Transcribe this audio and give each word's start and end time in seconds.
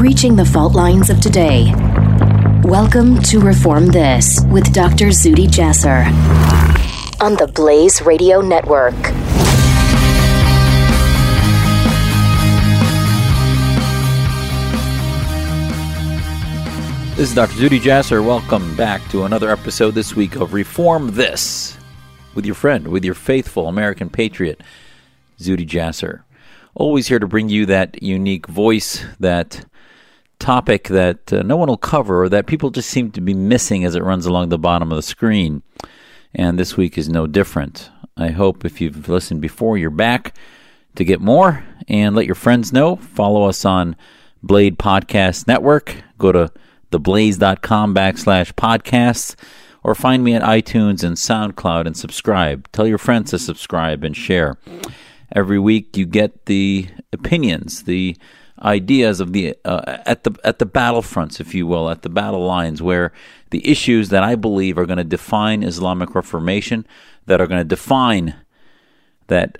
breaching 0.00 0.34
the 0.34 0.46
fault 0.46 0.72
lines 0.72 1.10
of 1.10 1.20
today. 1.20 1.74
Welcome 2.64 3.20
to 3.24 3.38
Reform 3.38 3.88
This 3.88 4.40
with 4.46 4.72
Dr. 4.72 5.08
Zuhdi 5.08 5.46
Jasser 5.46 6.06
on 7.20 7.34
the 7.34 7.46
Blaze 7.48 8.00
Radio 8.00 8.40
Network. 8.40 8.94
This 17.14 17.28
is 17.28 17.34
Dr. 17.34 17.52
Zuhdi 17.52 17.78
Jasser. 17.78 18.24
Welcome 18.24 18.74
back 18.78 19.06
to 19.10 19.24
another 19.24 19.50
episode 19.50 19.90
this 19.90 20.16
week 20.16 20.34
of 20.36 20.54
Reform 20.54 21.10
This 21.10 21.76
with 22.34 22.46
your 22.46 22.54
friend, 22.54 22.88
with 22.88 23.04
your 23.04 23.12
faithful 23.12 23.68
American 23.68 24.08
patriot, 24.08 24.62
Zuhdi 25.38 25.68
Jasser. 25.68 26.22
Always 26.74 27.08
here 27.08 27.18
to 27.18 27.26
bring 27.26 27.50
you 27.50 27.66
that 27.66 28.02
unique 28.02 28.46
voice, 28.46 29.04
that 29.18 29.66
topic 30.40 30.88
that 30.88 31.32
uh, 31.32 31.42
no 31.42 31.56
one 31.56 31.68
will 31.68 31.76
cover 31.76 32.24
or 32.24 32.28
that 32.30 32.46
people 32.46 32.70
just 32.70 32.90
seem 32.90 33.10
to 33.12 33.20
be 33.20 33.34
missing 33.34 33.84
as 33.84 33.94
it 33.94 34.02
runs 34.02 34.26
along 34.26 34.48
the 34.48 34.58
bottom 34.58 34.90
of 34.90 34.96
the 34.96 35.02
screen. 35.02 35.62
And 36.34 36.58
this 36.58 36.76
week 36.76 36.98
is 36.98 37.08
no 37.08 37.26
different. 37.26 37.90
I 38.16 38.28
hope 38.30 38.64
if 38.64 38.80
you've 38.80 39.08
listened 39.08 39.40
before, 39.40 39.78
you're 39.78 39.90
back 39.90 40.34
to 40.96 41.04
get 41.04 41.20
more 41.20 41.64
and 41.88 42.16
let 42.16 42.26
your 42.26 42.34
friends 42.34 42.72
know. 42.72 42.96
Follow 42.96 43.44
us 43.44 43.64
on 43.64 43.96
Blaze 44.42 44.72
Podcast 44.72 45.46
Network. 45.46 45.94
Go 46.18 46.32
to 46.32 46.52
theblaze.com 46.90 47.94
backslash 47.94 48.52
podcasts 48.54 49.36
or 49.82 49.94
find 49.94 50.22
me 50.22 50.34
at 50.34 50.42
iTunes 50.42 51.02
and 51.02 51.16
SoundCloud 51.16 51.86
and 51.86 51.96
subscribe. 51.96 52.70
Tell 52.72 52.86
your 52.86 52.98
friends 52.98 53.30
to 53.30 53.38
subscribe 53.38 54.04
and 54.04 54.16
share. 54.16 54.58
Every 55.32 55.58
week 55.58 55.96
you 55.96 56.06
get 56.06 56.46
the 56.46 56.88
opinions, 57.12 57.84
the 57.84 58.16
ideas 58.62 59.20
of 59.20 59.32
the 59.32 59.56
uh, 59.64 59.98
at 60.06 60.24
the 60.24 60.34
at 60.44 60.58
the 60.58 60.66
battlefronts, 60.66 61.40
if 61.40 61.54
you 61.54 61.66
will, 61.66 61.88
at 61.88 62.02
the 62.02 62.08
battle 62.08 62.44
lines, 62.44 62.82
where 62.82 63.12
the 63.50 63.66
issues 63.66 64.08
that 64.10 64.22
I 64.22 64.34
believe 64.34 64.78
are 64.78 64.86
going 64.86 64.98
to 64.98 65.04
define 65.04 65.62
Islamic 65.62 66.14
Reformation, 66.14 66.86
that 67.26 67.40
are 67.40 67.46
going 67.46 67.60
to 67.60 67.64
define 67.64 68.34
that 69.28 69.58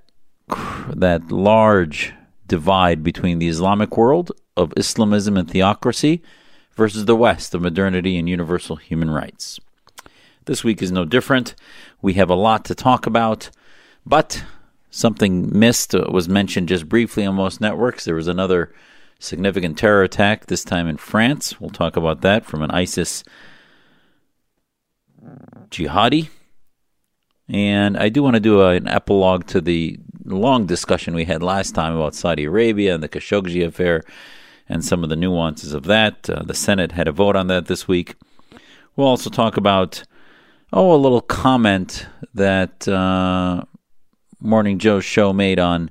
that 0.95 1.31
large 1.31 2.13
divide 2.47 3.03
between 3.03 3.39
the 3.39 3.49
Islamic 3.49 3.97
world 3.97 4.33
of 4.57 4.75
Islamism 4.77 5.37
and 5.37 5.49
theocracy 5.49 6.23
versus 6.75 7.05
the 7.05 7.17
West 7.17 7.55
of 7.55 7.63
modernity 7.63 8.19
and 8.19 8.29
universal 8.29 8.77
human 8.77 9.11
rights. 9.11 9.61
This 10.47 10.65
week 10.65 10.83
is 10.83 10.91
no 10.91 11.05
different. 11.05 11.55
We 12.03 12.15
have 12.15 12.31
a 12.31 12.35
lot 12.35 12.65
to 12.65 12.75
talk 12.75 13.07
about, 13.07 13.51
but 14.05 14.45
something 14.91 15.57
missed 15.57 15.95
uh, 15.95 16.07
was 16.11 16.29
mentioned 16.29 16.69
just 16.69 16.89
briefly 16.89 17.25
on 17.25 17.37
most 17.37 17.61
networks. 17.61 18.05
There 18.05 18.17
was 18.17 18.29
another 18.29 18.73
significant 19.21 19.79
terror 19.79 20.03
attack, 20.03 20.47
this 20.47 20.65
time 20.65 20.89
in 20.89 20.97
France. 20.97 21.61
We'll 21.61 21.71
talk 21.71 21.97
about 21.97 22.23
that 22.23 22.45
from 22.45 22.63
an 22.63 22.73
ISIS 22.73 23.23
jihadi. 25.71 26.31
And 27.49 27.97
I 27.97 28.09
do 28.09 28.23
want 28.23 28.35
to 28.35 28.41
do 28.41 28.63
a, 28.63 28.71
an 28.71 28.89
epilogue 28.89 29.47
to 29.49 29.61
the 29.61 29.99
long 30.25 30.67
discussion 30.67 31.15
we 31.15 31.25
had 31.25 31.43
last 31.43 31.75
time 31.75 31.95
about 31.95 32.15
Saudi 32.15 32.45
Arabia 32.45 32.95
and 32.95 33.03
the 33.03 33.09
Khashoggi 33.09 33.65
affair 33.65 34.03
and 34.69 34.85
some 34.85 35.03
of 35.03 35.11
the 35.11 35.17
nuances 35.17 35.75
of 35.75 35.85
that. 35.85 36.31
Uh, 36.31 36.43
the 36.43 36.55
Senate 36.55 36.93
had 36.93 37.09
a 37.09 37.13
vote 37.13 37.37
on 37.37 37.49
that 37.49 37.67
this 37.67 37.87
week. 37.87 38.15
We'll 38.97 39.09
also 39.09 39.31
talk 39.31 39.57
about, 39.57 40.05
oh, 40.73 40.95
a 40.95 40.97
little 40.97 41.21
comment 41.21 42.07
that 42.35 42.87
uh, 42.87 43.65
Morning 44.41 44.79
Joe's 44.79 45.05
show 45.05 45.33
made 45.33 45.59
on 45.59 45.91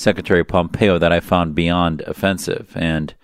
Secretary 0.00 0.42
Pompeo 0.42 0.98
that 0.98 1.12
I 1.12 1.20
found 1.20 1.54
beyond 1.54 2.00
offensive 2.06 2.72
and 2.74 3.14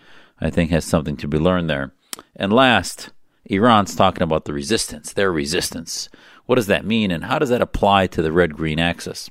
I 0.43 0.51
think 0.51 0.71
has 0.71 0.85
something 0.85 1.17
to 1.17 1.27
be 1.27 1.39
learned 1.39 1.71
there. 1.71 1.95
And 2.37 2.53
last, 2.53 3.09
Iran's 3.47 3.97
talking 3.97 4.23
about 4.23 4.45
the 4.45 4.53
resistance, 4.53 5.15
their 5.15 5.33
resistance. 5.33 6.11
What 6.45 6.57
does 6.57 6.67
that 6.67 6.85
mean 6.85 7.11
and 7.11 7.25
how 7.25 7.39
does 7.39 7.49
that 7.49 7.63
apply 7.63 8.09
to 8.09 8.21
the 8.21 8.31
red 8.31 8.55
green 8.55 8.79
axis? 8.79 9.31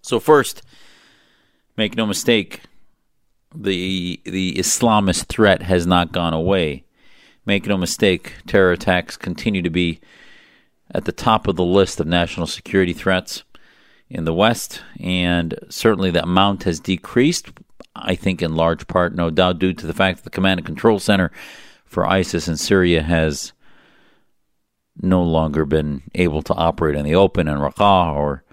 So, 0.00 0.20
first, 0.20 0.62
make 1.76 1.96
no 1.96 2.06
mistake, 2.06 2.60
the 3.52 4.20
the 4.24 4.54
Islamist 4.54 5.26
threat 5.26 5.62
has 5.62 5.88
not 5.88 6.12
gone 6.12 6.34
away. 6.34 6.84
Make 7.44 7.66
no 7.66 7.76
mistake, 7.76 8.34
terror 8.46 8.70
attacks 8.70 9.16
continue 9.16 9.62
to 9.62 9.70
be 9.70 10.00
at 10.92 11.04
the 11.04 11.12
top 11.12 11.48
of 11.48 11.56
the 11.56 11.64
list 11.64 11.98
of 11.98 12.06
national 12.06 12.46
security 12.46 12.92
threats 12.92 13.42
in 14.08 14.24
the 14.24 14.34
West, 14.34 14.82
and 15.00 15.54
certainly 15.68 16.10
the 16.10 16.22
amount 16.22 16.64
has 16.64 16.80
decreased. 16.80 17.50
I 17.96 18.14
think 18.14 18.42
in 18.42 18.56
large 18.56 18.86
part, 18.86 19.14
no 19.14 19.30
doubt, 19.30 19.58
due 19.58 19.72
to 19.72 19.86
the 19.86 19.94
fact 19.94 20.18
that 20.18 20.24
the 20.24 20.30
command 20.30 20.60
and 20.60 20.66
control 20.66 20.98
center 20.98 21.30
for 21.84 22.06
ISIS 22.06 22.48
in 22.48 22.56
Syria 22.56 23.02
has 23.02 23.52
no 25.00 25.22
longer 25.22 25.64
been 25.64 26.02
able 26.14 26.42
to 26.42 26.54
operate 26.54 26.96
in 26.96 27.04
the 27.04 27.14
open 27.14 27.48
in 27.48 27.58
Raqqa 27.58 28.14
or 28.14 28.44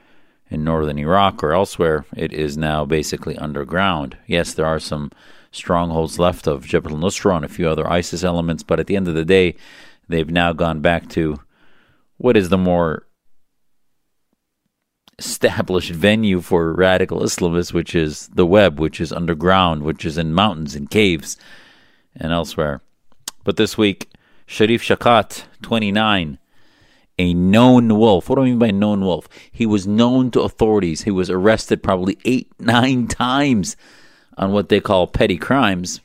in 0.51 0.63
northern 0.65 0.99
Iraq 0.99 1.41
or 1.41 1.53
elsewhere, 1.53 2.05
it 2.15 2.33
is 2.33 2.57
now 2.57 2.83
basically 2.83 3.37
underground. 3.37 4.17
Yes, 4.27 4.53
there 4.53 4.65
are 4.65 4.79
some 4.79 5.11
strongholds 5.51 6.19
left 6.19 6.45
of 6.45 6.65
Jabal 6.65 6.97
Nusra 6.97 7.37
and 7.37 7.45
a 7.45 7.49
few 7.49 7.69
other 7.69 7.89
ISIS 7.89 8.23
elements, 8.23 8.61
but 8.61 8.79
at 8.79 8.87
the 8.87 8.97
end 8.97 9.07
of 9.07 9.15
the 9.15 9.25
day, 9.25 9.55
they've 10.09 10.29
now 10.29 10.51
gone 10.51 10.81
back 10.81 11.07
to 11.09 11.39
what 12.17 12.35
is 12.35 12.49
the 12.49 12.57
more 12.57 13.07
established 15.21 15.91
venue 15.91 16.41
for 16.41 16.73
radical 16.73 17.19
Islamists, 17.19 17.71
which 17.71 17.93
is 17.93 18.27
the 18.29 18.45
web, 18.45 18.79
which 18.79 18.99
is 18.99 19.13
underground, 19.13 19.83
which 19.83 20.03
is 20.03 20.17
in 20.17 20.33
mountains 20.33 20.75
and 20.75 20.89
caves 20.89 21.37
and 22.15 22.31
elsewhere. 22.31 22.81
But 23.43 23.55
this 23.55 23.77
week, 23.77 24.09
Sharif 24.47 24.83
Chekatt, 24.83 25.43
29, 25.61 26.39
a 27.19 27.33
known 27.35 27.99
wolf. 27.99 28.29
What 28.29 28.37
do 28.37 28.41
I 28.41 28.45
mean 28.45 28.57
by 28.57 28.71
known 28.71 29.01
wolf? 29.01 29.29
He 29.51 29.67
was 29.67 29.85
known 29.85 30.31
to 30.31 30.41
authorities. 30.41 31.03
He 31.03 31.11
was 31.11 31.29
arrested 31.29 31.83
probably 31.83 32.17
eight, 32.25 32.51
nine 32.59 33.07
times 33.07 33.77
on 34.37 34.51
what 34.51 34.69
they 34.69 34.79
call 34.79 35.05
petty 35.05 35.37
crimes, 35.37 36.01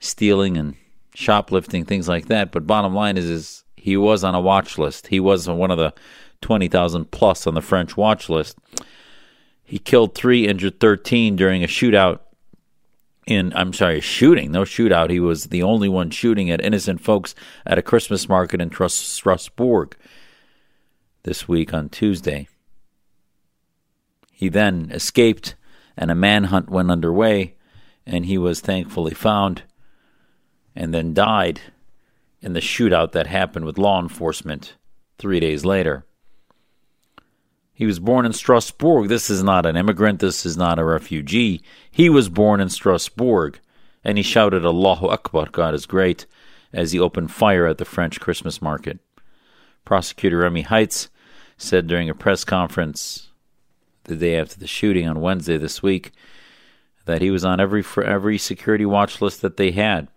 stealing 0.00 0.56
and 0.56 0.74
shoplifting, 1.14 1.84
things 1.84 2.08
like 2.08 2.28
that. 2.28 2.50
But 2.50 2.66
bottom 2.66 2.94
line 2.94 3.18
is, 3.18 3.26
is 3.26 3.64
he 3.76 3.98
was 3.98 4.24
on 4.24 4.34
a 4.34 4.40
watch 4.40 4.78
list. 4.78 5.08
He 5.08 5.20
was 5.20 5.46
one 5.46 5.70
of 5.70 5.76
the 5.76 5.92
20,000 6.46 7.10
plus 7.10 7.44
on 7.48 7.54
the 7.54 7.60
French 7.60 7.96
watch 7.96 8.28
list. 8.28 8.56
He 9.64 9.80
killed 9.80 10.14
three, 10.14 10.46
injured 10.46 10.78
13 10.78 11.34
during 11.34 11.64
a 11.64 11.66
shootout 11.66 12.20
in 13.26 13.52
I'm 13.56 13.72
sorry, 13.72 13.98
a 13.98 14.00
shooting, 14.00 14.52
no 14.52 14.62
shootout. 14.62 15.10
He 15.10 15.18
was 15.18 15.46
the 15.46 15.64
only 15.64 15.88
one 15.88 16.10
shooting 16.10 16.48
at 16.48 16.64
innocent 16.64 17.00
folks 17.00 17.34
at 17.66 17.78
a 17.78 17.82
Christmas 17.82 18.28
market 18.28 18.60
in 18.60 18.70
Strasbourg 18.70 19.96
this 21.24 21.48
week 21.48 21.74
on 21.74 21.88
Tuesday. 21.88 22.46
He 24.30 24.48
then 24.48 24.92
escaped, 24.92 25.56
and 25.96 26.12
a 26.12 26.14
manhunt 26.14 26.70
went 26.70 26.92
underway, 26.92 27.56
and 28.06 28.24
he 28.24 28.38
was 28.38 28.60
thankfully 28.60 29.14
found 29.14 29.64
and 30.76 30.94
then 30.94 31.12
died 31.12 31.60
in 32.40 32.52
the 32.52 32.60
shootout 32.60 33.10
that 33.10 33.26
happened 33.26 33.64
with 33.64 33.78
law 33.78 34.00
enforcement 34.00 34.76
three 35.18 35.40
days 35.40 35.64
later. 35.64 36.06
He 37.76 37.84
was 37.84 37.98
born 37.98 38.24
in 38.24 38.32
Strasbourg. 38.32 39.08
This 39.08 39.28
is 39.28 39.42
not 39.42 39.66
an 39.66 39.76
immigrant. 39.76 40.20
This 40.20 40.46
is 40.46 40.56
not 40.56 40.78
a 40.78 40.84
refugee. 40.84 41.60
He 41.90 42.08
was 42.08 42.30
born 42.30 42.58
in 42.58 42.70
Strasbourg. 42.70 43.60
And 44.02 44.16
he 44.16 44.22
shouted, 44.22 44.64
Allahu 44.64 45.08
Akbar, 45.08 45.50
God 45.52 45.74
is 45.74 45.84
great, 45.84 46.24
as 46.72 46.92
he 46.92 46.98
opened 46.98 47.32
fire 47.32 47.66
at 47.66 47.76
the 47.76 47.84
French 47.84 48.18
Christmas 48.18 48.62
market. 48.62 48.98
Prosecutor 49.84 50.38
Remy 50.38 50.64
Heitz 50.64 51.10
said 51.58 51.86
during 51.86 52.08
a 52.08 52.14
press 52.14 52.44
conference 52.44 53.28
the 54.04 54.16
day 54.16 54.38
after 54.38 54.58
the 54.58 54.66
shooting 54.66 55.06
on 55.06 55.20
Wednesday 55.20 55.58
this 55.58 55.82
week 55.82 56.12
that 57.04 57.20
he 57.20 57.30
was 57.30 57.44
on 57.44 57.60
every 57.60 57.84
every 58.02 58.38
security 58.38 58.86
watch 58.86 59.20
list 59.20 59.42
that 59.42 59.58
they 59.58 59.72
had. 59.72 60.08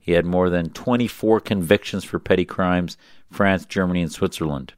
He 0.00 0.12
had 0.12 0.26
more 0.26 0.50
than 0.50 0.70
24 0.70 1.38
convictions 1.38 2.02
for 2.02 2.18
petty 2.18 2.44
crimes, 2.44 2.96
France, 3.30 3.64
Germany, 3.64 4.02
and 4.02 4.10
Switzerland. 4.10 4.74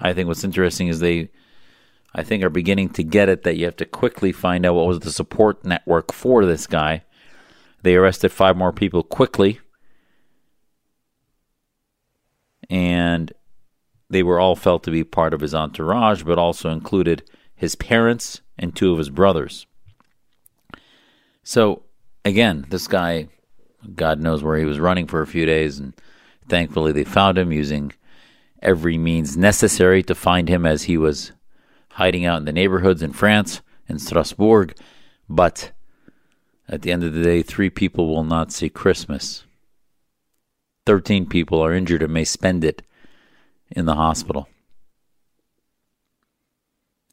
I 0.00 0.12
think 0.12 0.28
what's 0.28 0.44
interesting 0.44 0.88
is 0.88 1.00
they, 1.00 1.30
I 2.14 2.22
think, 2.22 2.42
are 2.42 2.50
beginning 2.50 2.90
to 2.90 3.02
get 3.02 3.28
it 3.28 3.42
that 3.42 3.56
you 3.56 3.64
have 3.64 3.76
to 3.76 3.84
quickly 3.84 4.32
find 4.32 4.64
out 4.64 4.74
what 4.74 4.86
was 4.86 5.00
the 5.00 5.10
support 5.10 5.64
network 5.64 6.12
for 6.12 6.44
this 6.44 6.66
guy. 6.66 7.04
They 7.82 7.96
arrested 7.96 8.30
five 8.30 8.56
more 8.56 8.72
people 8.72 9.02
quickly, 9.02 9.60
and 12.70 13.32
they 14.10 14.22
were 14.22 14.40
all 14.40 14.56
felt 14.56 14.82
to 14.84 14.90
be 14.90 15.04
part 15.04 15.34
of 15.34 15.40
his 15.40 15.54
entourage, 15.54 16.22
but 16.22 16.38
also 16.38 16.70
included 16.70 17.28
his 17.54 17.74
parents 17.74 18.40
and 18.58 18.74
two 18.74 18.92
of 18.92 18.98
his 18.98 19.10
brothers. 19.10 19.66
So, 21.42 21.82
again, 22.24 22.66
this 22.68 22.86
guy, 22.88 23.28
God 23.94 24.20
knows 24.20 24.42
where 24.42 24.58
he 24.58 24.64
was 24.64 24.80
running 24.80 25.06
for 25.06 25.22
a 25.22 25.26
few 25.26 25.46
days, 25.46 25.78
and 25.78 25.94
thankfully 26.48 26.92
they 26.92 27.04
found 27.04 27.38
him 27.38 27.52
using 27.52 27.92
every 28.62 28.98
means 28.98 29.36
necessary 29.36 30.02
to 30.02 30.14
find 30.14 30.48
him 30.48 30.66
as 30.66 30.84
he 30.84 30.96
was 30.96 31.32
hiding 31.92 32.24
out 32.24 32.38
in 32.38 32.44
the 32.44 32.52
neighborhoods 32.52 33.02
in 33.02 33.12
France, 33.12 33.60
in 33.88 33.98
Strasbourg. 33.98 34.74
But 35.28 35.72
At 36.68 36.82
the 36.82 36.92
end 36.92 37.02
of 37.02 37.14
the 37.14 37.22
day, 37.22 37.42
three 37.42 37.70
people 37.70 38.08
will 38.08 38.24
not 38.24 38.52
see 38.52 38.68
Christmas. 38.68 39.44
13 40.84 41.26
people 41.26 41.60
are 41.60 41.72
injured 41.72 42.02
and 42.02 42.12
may 42.12 42.24
spend 42.24 42.62
it 42.62 42.82
in 43.70 43.86
the 43.86 43.94
hospital. 43.94 44.48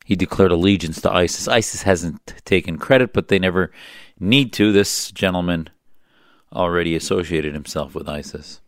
He 0.04 0.16
declared 0.16 0.52
allegiance 0.52 1.02
to 1.02 1.12
ISIS. 1.12 1.48
ISIS 1.48 1.84
hasn't 1.84 2.36
taken 2.46 2.78
credit, 2.78 3.12
but 3.14 3.30
they 3.30 3.40
never 3.40 3.72
need 4.20 4.54
to. 4.54 4.72
This 4.72 5.12
gentleman 5.12 5.70
already 6.54 6.96
associated 6.96 7.54
himself 7.54 7.96
with 7.96 8.08
ISIS. 8.08 8.62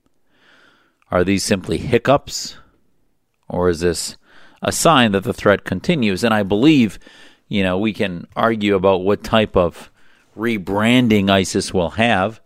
Are 1.11 1.23
these 1.23 1.43
simply 1.43 1.77
hiccups? 1.77 2.57
Or 3.49 3.69
is 3.69 3.79
this 3.79 4.17
a 4.61 4.71
sign 4.71 5.13
that 5.13 5.23
the 5.23 5.33
threat 5.33 5.63
continues? 5.63 6.23
And 6.23 6.33
I 6.33 6.43
believe, 6.43 6.99
you 7.47 7.63
know, 7.63 7.77
we 7.77 7.93
can 7.93 8.27
argue 8.35 8.75
about 8.75 9.03
what 9.03 9.23
type 9.23 9.55
of 9.55 9.91
rebranding 10.37 11.29
ISIS 11.29 11.73
will 11.73 11.91
have. 11.91 12.39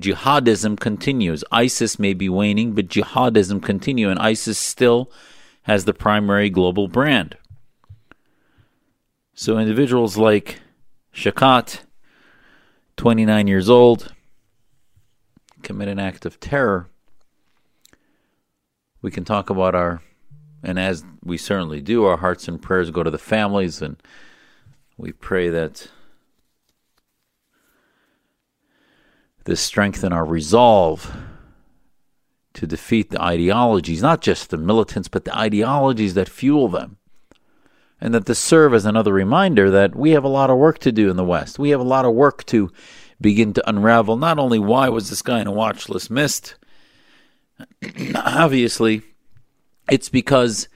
Jihadism 0.00 0.78
continues. 0.78 1.42
ISIS 1.50 1.98
may 1.98 2.14
be 2.14 2.28
waning, 2.28 2.72
but 2.72 2.88
jihadism 2.88 3.62
continues, 3.62 4.12
and 4.12 4.20
ISIS 4.20 4.58
still 4.58 5.10
has 5.62 5.84
the 5.84 5.94
primary 5.94 6.50
global 6.50 6.88
brand. 6.88 7.36
So 9.34 9.58
individuals 9.58 10.16
like 10.16 10.60
Chekatt, 11.14 11.80
29 12.96 13.46
years 13.46 13.68
old, 13.68 14.14
commit 15.62 15.88
an 15.88 15.98
act 15.98 16.24
of 16.24 16.40
terror. 16.40 16.88
We 19.02 19.10
can 19.10 19.24
talk 19.24 19.50
about 19.50 19.74
our, 19.74 20.02
and 20.62 20.78
as 20.78 21.04
we 21.22 21.36
certainly 21.36 21.80
do, 21.80 22.04
our 22.04 22.16
hearts 22.16 22.48
and 22.48 22.60
prayers 22.60 22.90
go 22.90 23.02
to 23.02 23.10
the 23.10 23.18
families, 23.18 23.80
and 23.80 23.96
we 24.96 25.12
pray 25.12 25.48
that 25.48 25.88
this 29.44 29.60
strengthen 29.60 30.12
our 30.12 30.24
resolve 30.24 31.16
to 32.54 32.66
defeat 32.66 33.10
the 33.10 33.22
ideologies, 33.22 34.02
not 34.02 34.20
just 34.20 34.50
the 34.50 34.58
militants, 34.58 35.08
but 35.08 35.24
the 35.24 35.36
ideologies 35.36 36.14
that 36.14 36.28
fuel 36.28 36.68
them. 36.68 36.98
And 38.00 38.12
that 38.14 38.26
this 38.26 38.38
serve 38.38 38.74
as 38.74 38.84
another 38.84 39.12
reminder 39.12 39.70
that 39.70 39.96
we 39.96 40.10
have 40.10 40.24
a 40.24 40.28
lot 40.28 40.50
of 40.50 40.58
work 40.58 40.78
to 40.80 40.92
do 40.92 41.10
in 41.10 41.16
the 41.16 41.24
West. 41.24 41.58
We 41.58 41.70
have 41.70 41.80
a 41.80 41.84
lot 41.84 42.04
of 42.04 42.14
work 42.14 42.44
to 42.46 42.70
begin 43.20 43.52
to 43.54 43.68
unravel 43.68 44.16
not 44.16 44.38
only 44.38 44.58
why 44.58 44.88
was 44.88 45.10
this 45.10 45.22
guy 45.22 45.40
in 45.40 45.46
a 45.46 45.52
watch 45.52 45.88
list 45.88 46.10
missed, 46.10 46.56
obviously, 48.14 49.02
it's 49.90 50.08
because 50.08 50.68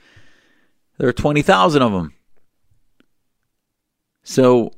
there 0.97 1.07
are 1.07 1.13
20,000 1.13 1.81
of 1.81 1.91
them. 1.91 2.13
So 4.23 4.71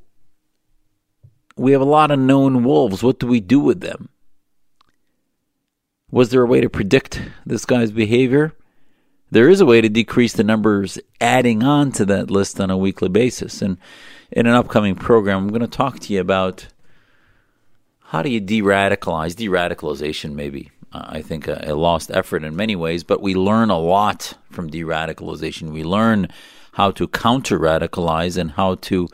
we 1.56 1.72
have 1.72 1.82
a 1.82 1.86
lot 1.86 2.12
of 2.12 2.20
known 2.20 2.64
wolves. 2.64 3.04
What 3.04 3.20
do 3.20 3.28
we 3.28 3.40
do 3.40 3.60
with 3.60 3.82
them? 3.82 4.10
Was 6.12 6.30
there 6.30 6.42
a 6.42 6.48
way 6.48 6.62
to 6.62 6.70
predict 6.70 7.22
this 7.46 7.66
guy's 7.66 7.92
behavior? 7.92 8.54
There 9.32 9.50
is 9.50 9.60
a 9.60 9.66
way 9.66 9.82
to 9.82 9.90
decrease 9.90 10.34
the 10.34 10.44
numbers 10.44 11.00
adding 11.20 11.64
on 11.64 11.92
to 11.94 12.06
that 12.06 12.32
list 12.32 12.60
on 12.60 12.70
a 12.70 12.78
weekly 12.78 13.10
basis. 13.10 13.62
And 13.62 13.78
in 14.32 14.46
an 14.46 14.54
upcoming 14.54 14.96
program, 14.96 15.40
I'm 15.40 15.50
going 15.50 15.62
to 15.62 15.68
talk 15.68 16.00
to 16.00 16.14
you 16.14 16.22
about 16.22 16.68
how 18.10 18.22
do 18.22 18.30
you 18.30 18.40
de 18.40 18.62
radicalize? 18.62 19.36
De 19.36 19.48
radicalization, 19.48 20.34
maybe, 20.34 20.72
I 21.08 21.22
think, 21.22 21.48
a, 21.48 21.62
a 21.66 21.76
lost 21.76 22.12
effort 22.12 22.44
in 22.44 22.56
many 22.56 22.76
ways, 22.76 23.04
but 23.04 23.22
we 23.22 23.36
learn 23.36 23.70
a 23.70 23.80
lot 23.80 24.34
from 24.52 24.70
de 24.70 24.82
radicalization. 24.82 25.72
We 25.72 25.84
learn 25.84 26.30
how 26.74 26.92
to 26.92 27.08
counter 27.08 27.60
radicalize 27.60 28.38
and 28.38 28.52
how 28.52 28.76
to 28.76 29.08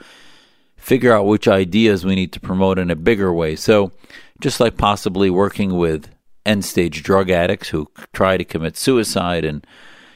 figure 0.78 1.14
out 1.14 1.28
which 1.28 1.48
ideas 1.48 2.06
we 2.06 2.16
need 2.16 2.34
to 2.34 2.40
promote 2.40 2.80
in 2.80 2.90
a 2.90 2.96
bigger 2.96 3.32
way. 3.32 3.56
So, 3.56 3.92
just 4.40 4.60
like 4.60 4.78
possibly 4.78 5.30
working 5.30 5.78
with 5.78 6.10
end 6.46 6.66
stage 6.66 7.04
drug 7.04 7.30
addicts 7.30 7.70
who 7.70 7.88
try 8.14 8.36
to 8.38 8.44
commit 8.44 8.76
suicide 8.76 9.46
and 9.46 9.66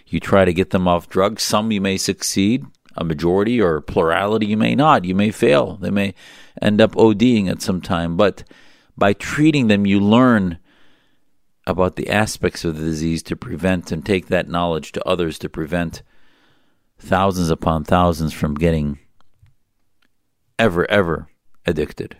you 0.08 0.20
try 0.20 0.44
to 0.46 0.54
get 0.54 0.72
them 0.72 0.88
off 0.88 1.10
drugs, 1.10 1.44
some 1.44 1.72
you 1.72 1.82
may 1.82 1.98
succeed, 1.98 2.66
a 2.96 3.04
majority 3.04 3.62
or 3.62 3.82
plurality 3.82 4.48
you 4.48 4.58
may 4.58 4.76
not. 4.76 5.06
You 5.06 5.16
may 5.16 5.32
fail. 5.32 5.78
They 5.78 5.92
may 5.92 6.14
end 6.62 6.82
up 6.82 6.94
ODing 6.94 7.50
at 7.50 7.62
some 7.62 7.82
time. 7.82 8.18
But 8.18 8.44
by 8.98 9.14
treating 9.14 9.68
them, 9.68 9.86
you 9.86 10.00
learn 10.00 10.58
about 11.68 11.96
the 11.96 12.10
aspects 12.10 12.64
of 12.64 12.78
the 12.78 12.84
disease 12.84 13.24
to 13.24 13.36
prevent 13.36 13.92
and 13.92 14.06
take 14.06 14.28
that 14.28 14.48
knowledge 14.48 14.92
to 14.92 15.08
others 15.08 15.40
to 15.40 15.50
prevent 15.50 16.04
thousands 16.98 17.50
upon 17.50 17.84
thousands 17.84 18.34
from 18.34 18.56
getting 18.56 19.00
ever, 20.60 20.90
ever 20.90 21.28
addicted. 21.66 22.18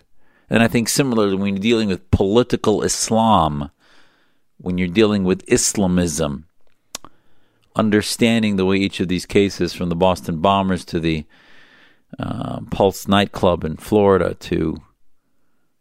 And 0.50 0.62
I 0.62 0.68
think 0.68 0.90
similarly, 0.90 1.36
when 1.36 1.56
you're 1.56 1.62
dealing 1.62 1.90
with 1.90 2.12
political 2.12 2.82
Islam, 2.84 3.72
when 4.58 4.78
you're 4.78 4.88
dealing 4.88 5.24
with 5.24 5.44
Islamism, 5.48 6.46
understanding 7.76 8.56
the 8.56 8.66
way 8.66 8.78
each 8.78 9.00
of 9.00 9.08
these 9.08 9.26
cases, 9.26 9.74
from 9.74 9.90
the 9.90 9.96
Boston 9.96 10.38
bombers 10.38 10.86
to 10.86 11.00
the 11.00 11.26
uh, 12.20 12.62
Pulse 12.72 13.08
nightclub 13.08 13.64
in 13.64 13.78
Florida 13.78 14.36
to 14.36 14.78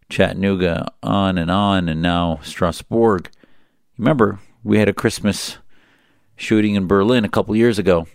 Chattanooga, 0.08 0.92
on 1.02 1.38
and 1.38 1.50
on, 1.50 1.88
and 1.88 2.02
now 2.02 2.40
Strasbourg. 2.42 3.30
Remember, 3.98 4.40
we 4.62 4.78
had 4.78 4.88
a 4.88 4.92
Christmas 4.92 5.58
shooting 6.36 6.74
in 6.74 6.86
Berlin 6.86 7.24
a 7.24 7.28
couple 7.28 7.54
years 7.54 7.78
ago. 7.78 8.06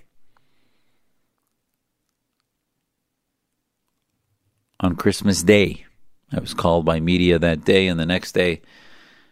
on 4.79 4.95
Christmas 4.95 5.43
Day. 5.43 5.85
I 6.31 6.39
was 6.39 6.53
called 6.53 6.85
by 6.85 6.99
media 6.99 7.39
that 7.39 7.65
day 7.65 7.87
and 7.87 7.99
the 7.99 8.05
next 8.05 8.33
day. 8.33 8.61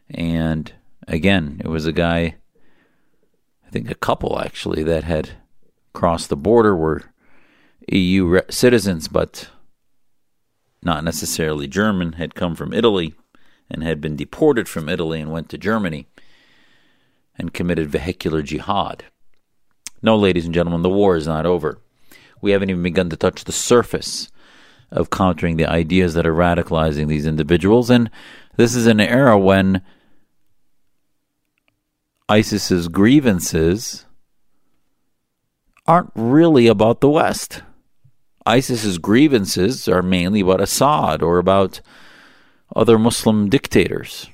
And 0.09 0.71
again, 1.07 1.61
it 1.63 1.67
was 1.67 1.85
a 1.85 1.91
guy, 1.91 2.35
I 3.65 3.69
think 3.71 3.89
a 3.89 3.95
couple 3.95 4.39
actually, 4.39 4.83
that 4.83 5.03
had 5.03 5.31
crossed 5.93 6.29
the 6.29 6.37
border, 6.37 6.75
were 6.75 7.03
EU 7.89 8.25
re- 8.25 8.41
citizens, 8.49 9.07
but 9.07 9.49
not 10.81 11.03
necessarily 11.03 11.67
German, 11.67 12.13
had 12.13 12.35
come 12.35 12.55
from 12.55 12.73
Italy 12.73 13.13
and 13.69 13.83
had 13.83 14.01
been 14.01 14.15
deported 14.15 14.67
from 14.67 14.89
Italy 14.89 15.21
and 15.21 15.31
went 15.31 15.49
to 15.49 15.57
Germany 15.57 16.07
and 17.37 17.53
committed 17.53 17.89
vehicular 17.89 18.41
jihad. 18.41 19.05
No, 20.01 20.15
ladies 20.15 20.45
and 20.45 20.53
gentlemen, 20.53 20.81
the 20.81 20.89
war 20.89 21.15
is 21.15 21.27
not 21.27 21.45
over. 21.45 21.79
We 22.41 22.51
haven't 22.51 22.69
even 22.69 22.83
begun 22.83 23.09
to 23.09 23.17
touch 23.17 23.43
the 23.43 23.51
surface 23.51 24.29
of 24.91 25.09
countering 25.09 25.57
the 25.57 25.65
ideas 25.65 26.13
that 26.13 26.25
are 26.25 26.33
radicalizing 26.33 27.07
these 27.07 27.25
individuals. 27.25 27.89
And 27.89 28.09
this 28.55 28.75
is 28.75 28.87
an 28.87 28.99
era 28.99 29.37
when 29.37 29.81
ISIS's 32.29 32.87
grievances 32.87 34.05
aren't 35.85 36.11
really 36.15 36.67
about 36.67 37.01
the 37.01 37.09
West. 37.09 37.63
ISIS's 38.45 38.97
grievances 38.97 39.87
are 39.87 40.01
mainly 40.01 40.41
about 40.41 40.61
Assad 40.61 41.21
or 41.21 41.37
about 41.37 41.81
other 42.75 42.97
Muslim 42.99 43.49
dictators. 43.49 44.29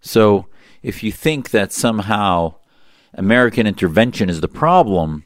So 0.00 0.46
if 0.82 1.02
you 1.02 1.12
think 1.12 1.50
that 1.50 1.72
somehow 1.72 2.54
American 3.14 3.66
intervention 3.66 4.28
is 4.28 4.40
the 4.40 4.48
problem, 4.48 5.24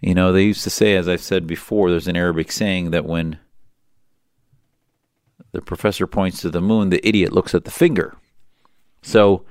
you 0.00 0.14
know, 0.14 0.32
they 0.32 0.44
used 0.44 0.64
to 0.64 0.70
say, 0.70 0.96
as 0.96 1.08
I've 1.08 1.22
said 1.22 1.46
before, 1.46 1.90
there's 1.90 2.08
an 2.08 2.16
Arabic 2.16 2.50
saying 2.52 2.90
that 2.90 3.04
when 3.04 3.38
the 5.52 5.60
professor 5.60 6.06
points 6.06 6.40
to 6.40 6.50
the 6.50 6.60
moon, 6.60 6.90
the 6.90 7.06
idiot 7.06 7.32
looks 7.32 7.54
at 7.54 7.64
the 7.64 7.70
finger. 7.70 8.16
So 9.02 9.44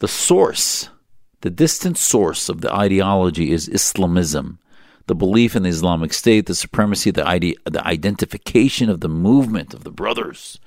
the 0.00 0.08
source, 0.08 0.90
the 1.40 1.50
distant 1.50 1.96
source 1.96 2.48
of 2.48 2.60
the 2.60 2.72
ideology 2.72 3.52
is 3.52 3.68
Islamism, 3.68 4.58
the 5.06 5.14
belief 5.14 5.56
in 5.56 5.62
the 5.62 5.68
Islamic 5.70 6.12
State, 6.12 6.46
the 6.46 6.54
supremacy, 6.54 7.10
the, 7.10 7.26
ide- 7.26 7.56
the 7.64 7.86
identification 7.86 8.90
of 8.90 9.00
the 9.00 9.08
movement 9.08 9.72
of 9.72 9.84
the 9.84 9.90
brothers. 9.90 10.58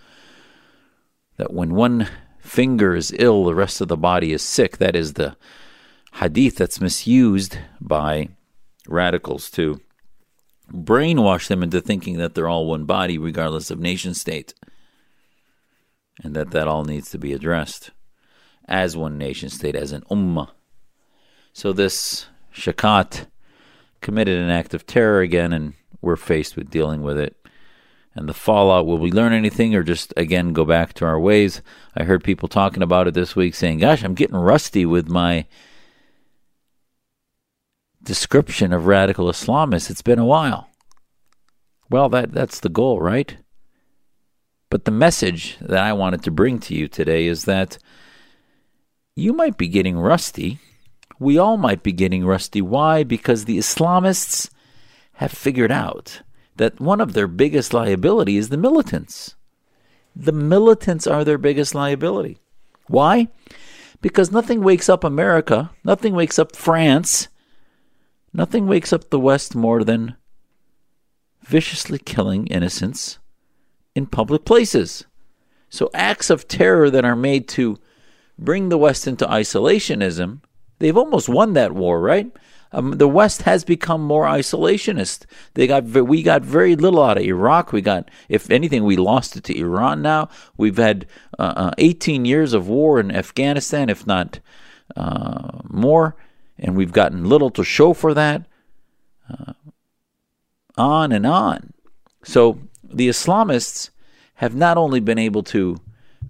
That 1.38 1.53
when 1.53 1.74
one 1.75 2.08
finger 2.41 2.95
is 2.95 3.13
ill, 3.17 3.45
the 3.45 3.55
rest 3.55 3.81
of 3.81 3.88
the 3.88 3.98
body 3.98 4.33
is 4.33 4.41
sick. 4.41 4.77
That 4.77 4.95
is 4.95 5.13
the 5.13 5.36
hadith 6.15 6.57
that's 6.57 6.81
misused 6.81 7.57
by 7.79 8.29
radicals 8.88 9.50
to 9.51 9.79
brainwash 10.71 11.48
them 11.48 11.63
into 11.63 11.81
thinking 11.81 12.17
that 12.17 12.36
they're 12.36 12.50
all 12.50 12.65
one 12.65 12.86
body, 12.86 13.17
regardless 13.17 13.71
of 13.71 13.79
nation 13.79 14.13
state, 14.13 14.53
and 16.24 16.36
that 16.36 16.51
that 16.51 16.67
all 16.67 16.83
needs 16.83 17.10
to 17.12 17.17
be 17.17 17.33
addressed 17.33 17.91
as 18.67 18.95
one 18.95 19.17
nation 19.17 19.50
state, 19.50 19.75
as 19.75 19.91
an 19.91 20.01
ummah. 20.10 20.50
So 21.53 21.74
this 21.74 22.27
Chekatt 22.53 23.27
committed 24.01 24.39
an 24.39 24.50
act 24.50 24.74
of 24.74 24.86
terror 24.86 25.21
again, 25.21 25.51
and 25.53 25.74
we're 26.01 26.15
faced 26.15 26.55
with 26.55 26.69
dealing 26.69 27.01
with 27.01 27.17
it. 27.17 27.36
And 28.13 28.27
the 28.27 28.34
fallout, 28.34 28.86
will 28.86 28.98
we 28.98 29.12
learn 29.12 29.32
anything 29.32 29.74
or 29.74 29.84
just 29.84 30.13
again 30.18 30.51
go 30.51 30.65
back 30.65 30.94
to 30.94 31.06
our 31.06 31.20
ways? 31.20 31.62
I 31.96 32.03
heard 32.03 32.24
people 32.24 32.50
talking 32.50 32.84
about 32.84 33.08
it 33.08 33.13
this 33.13 33.36
week 33.36 33.56
saying, 33.56 33.80
Gosh, 33.80 34.03
I'm 34.03 34.15
getting 34.15 34.36
rusty 34.36 34.86
with 34.86 35.08
my 35.08 35.46
description 38.03 38.74
of 38.74 38.86
radical 38.86 39.27
Islamists. 39.27 39.89
It's 39.89 40.01
been 40.01 40.20
a 40.20 40.25
while. 40.25 40.70
Well, 41.89 42.10
that 42.10 42.34
that's 42.34 42.60
the 42.60 42.70
goal, 42.70 43.00
right? 43.01 43.38
But 44.70 44.86
the 44.86 44.91
message 44.91 45.58
that 45.62 45.84
I 45.84 45.94
wanted 45.94 46.24
to 46.24 46.32
bring 46.32 46.60
to 46.60 46.75
you 46.75 46.88
today 46.88 47.27
is 47.27 47.46
that 47.46 47.77
you 49.15 49.34
might 49.34 49.58
be 49.58 49.68
getting 49.68 49.98
rusty. 49.98 50.60
We 51.20 51.38
all 51.38 51.58
might 51.58 51.84
be 51.84 51.91
getting 51.91 52.25
rusty. 52.25 52.62
Why? 52.62 53.03
Because 53.03 53.46
the 53.46 53.58
Islamists 53.58 54.50
have 55.15 55.32
figured 55.32 55.72
out 55.72 56.22
that 56.58 56.79
one 56.79 57.01
of 57.01 57.13
their 57.13 57.27
biggest 57.27 57.74
liability 57.74 58.38
is 58.38 58.50
the 58.50 58.58
militants. 58.58 59.36
The 60.15 60.31
militants 60.31 61.08
are 61.08 61.24
their 61.24 61.38
biggest 61.38 61.74
liability. 61.74 62.38
Why? 62.88 63.29
Because 64.01 64.31
nothing 64.31 64.62
wakes 64.62 64.89
up 64.89 65.03
America, 65.03 65.72
nothing 65.84 66.13
wakes 66.13 66.38
up 66.39 66.55
France, 66.55 67.29
nothing 68.34 68.67
wakes 68.67 68.91
up 68.91 69.10
the 69.10 69.20
West 69.20 69.55
more 69.55 69.84
than 69.84 70.15
viciously 71.43 72.00
killing 72.00 72.48
innocents 72.48 73.20
in 73.96 74.05
public 74.05 74.46
places. 74.46 75.05
So 75.70 75.89
acts 75.93 76.29
of 76.29 76.48
terror 76.48 76.89
that 76.89 77.05
are 77.05 77.15
made 77.15 77.48
to 77.50 77.77
bring 78.38 78.70
the 78.70 78.77
West 78.77 79.08
into 79.08 79.25
isolationism, 79.25 80.41
they've 80.79 80.98
almost 80.98 81.29
won 81.29 81.53
that 81.53 81.74
war, 81.74 82.01
right? 82.01 82.31
Um, 82.73 82.91
the 82.91 83.07
West 83.07 83.41
has 83.41 83.63
become 83.63 84.01
more 84.01 84.25
isolationist. 84.25 85.25
They 85.55 85.67
got 85.67 85.83
we 85.83 86.23
got 86.23 86.41
very 86.41 86.75
little 86.75 87.03
out 87.03 87.17
of 87.17 87.23
Iraq. 87.23 87.73
We 87.73 87.81
got, 87.81 88.09
if 88.29 88.49
anything, 88.49 88.85
we 88.85 88.95
lost 88.95 89.35
it 89.35 89.43
to 89.45 89.57
Iran. 89.57 90.01
Now 90.01 90.29
we've 90.57 90.77
had 90.77 91.05
uh, 91.37 91.53
uh, 91.55 91.71
18 91.77 92.25
years 92.25 92.53
of 92.53 92.67
war 92.67 92.99
in 92.99 93.11
Afghanistan, 93.11 93.89
if 93.89 94.07
not 94.07 94.39
uh, 94.95 95.59
more, 95.69 96.15
and 96.57 96.75
we've 96.75 96.93
gotten 96.93 97.25
little 97.25 97.49
to 97.51 97.63
show 97.63 97.93
for 97.93 98.13
that. 98.13 98.45
Uh, 99.29 99.53
on 100.77 101.11
and 101.11 101.25
on. 101.25 101.73
So 102.23 102.59
the 102.83 103.09
Islamists 103.09 103.89
have 104.35 104.55
not 104.55 104.77
only 104.77 104.99
been 104.99 105.19
able 105.19 105.43
to 105.43 105.77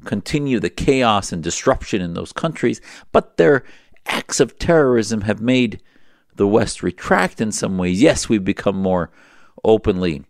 continue 0.04 0.60
the 0.60 0.70
chaos 0.70 1.32
and 1.32 1.44
disruption 1.44 2.02
in 2.02 2.14
those 2.14 2.34
countries, 2.34 2.82
but 3.12 3.38
their 3.38 3.64
acts 4.08 4.40
of 4.40 4.58
terrorism 4.58 5.22
have 5.22 5.42
made 5.42 5.82
the 6.36 6.48
West 6.48 6.84
retract 6.84 7.42
in 7.42 7.52
some 7.52 7.78
ways. 7.78 8.02
Yes, 8.02 8.30
we've 8.30 8.44
become 8.44 8.76
more 8.76 9.12
openly, 9.64 10.24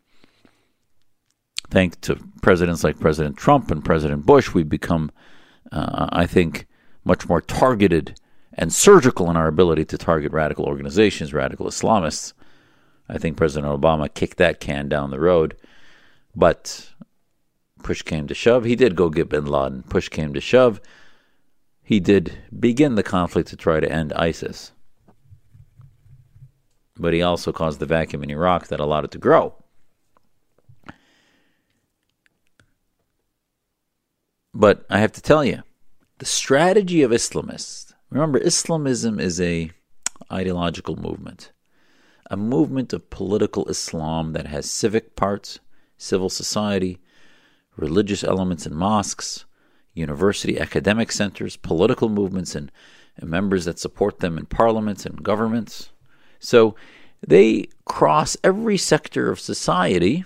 thanks 1.70 1.98
to 2.02 2.18
presidents 2.42 2.84
like 2.84 3.00
President 3.00 3.38
Trump 3.38 3.72
and 3.72 3.84
President 3.84 4.26
Bush, 4.26 4.54
we've 4.54 4.70
become, 4.70 5.12
uh, 5.72 6.08
I 6.12 6.26
think, 6.26 6.68
much 7.04 7.28
more 7.28 7.42
targeted 7.42 8.20
and 8.54 8.74
surgical 8.74 9.30
in 9.30 9.38
our 9.38 9.48
ability 9.48 9.86
to 9.86 9.98
target 9.98 10.32
radical 10.32 10.66
organizations, 10.66 11.34
radical 11.34 11.68
Islamists. 11.68 12.34
I 13.08 13.18
think 13.18 13.38
President 13.38 13.72
Obama 13.72 14.14
kicked 14.14 14.38
that 14.38 14.60
can 14.60 14.90
down 14.90 15.12
the 15.12 15.20
road. 15.20 15.56
But 16.36 16.90
push 17.84 18.02
came 18.02 18.28
to 18.28 18.34
shove. 18.34 18.66
He 18.66 18.76
did 18.76 18.96
go 18.96 19.10
get 19.10 19.30
bin 19.30 19.46
Laden. 19.46 19.84
Push 19.84 20.10
came 20.10 20.34
to 20.34 20.42
shove. 20.42 20.80
He 21.84 22.00
did 22.00 22.38
begin 22.58 22.96
the 22.96 23.04
conflict 23.04 23.50
to 23.50 23.56
try 23.56 23.80
to 23.80 23.92
end 23.92 24.14
ISIS. 24.14 24.72
But 26.98 27.14
he 27.14 27.22
also 27.22 27.52
caused 27.52 27.80
the 27.80 27.86
vacuum 27.86 28.24
in 28.24 28.30
Iraq 28.30 28.68
that 28.68 28.80
allowed 28.80 29.06
it 29.06 29.12
to 29.12 29.18
grow. 29.18 29.56
But 34.54 34.86
I 34.90 35.00
have 35.00 35.14
to 35.14 35.22
tell 35.22 35.46
you, 35.46 35.64
the 36.20 36.26
strategy 36.26 37.02
of 37.02 37.12
Islamists, 37.12 37.94
remember 38.10 38.38
Islamism 38.40 39.20
is 39.20 39.40
a 39.40 39.72
ideological 40.32 40.96
movement 40.96 41.52
a 42.32 42.38
movement 42.38 42.94
of 42.94 43.10
political 43.10 43.68
Islam 43.68 44.32
that 44.32 44.48
has 44.48 44.72
civic 44.72 45.18
parts, 45.18 45.60
civil 45.98 46.30
society, 46.30 46.98
religious 47.76 48.24
elements 48.24 48.66
in 48.66 48.74
mosques, 48.74 49.44
university 49.94 50.58
academic 50.58 51.12
centers, 51.12 51.58
political 51.58 52.08
movements, 52.08 52.56
and, 52.56 52.72
and 53.18 53.30
members 53.30 53.66
that 53.66 53.78
support 53.78 54.20
them 54.20 54.38
in 54.38 54.46
parliaments 54.46 55.06
and 55.06 55.22
governments. 55.22 55.92
So 56.42 56.76
they 57.26 57.68
cross 57.86 58.36
every 58.44 58.78
sector 58.78 59.32
of 59.32 59.40
society 59.40 60.26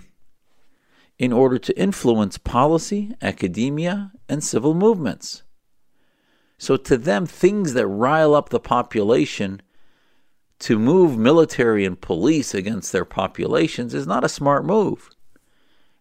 in 1.18 1.32
order 1.32 1.58
to 1.58 1.78
influence 1.78 2.38
policy, 2.38 3.14
academia, 3.22 4.12
and 4.28 4.42
civil 4.42 4.74
movements. 4.74 5.42
So 6.58 6.76
to 6.78 6.96
them, 6.96 7.26
things 7.26 7.74
that 7.74 7.86
rile 7.86 8.34
up 8.34 8.48
the 8.48 8.58
population 8.58 9.60
to 10.60 10.78
move 10.78 11.18
military 11.18 11.84
and 11.84 12.00
police 12.00 12.54
against 12.54 12.92
their 12.92 13.04
populations 13.04 13.92
is 13.92 14.06
not 14.06 14.24
a 14.24 14.28
smart 14.28 14.64
move. 14.64 15.10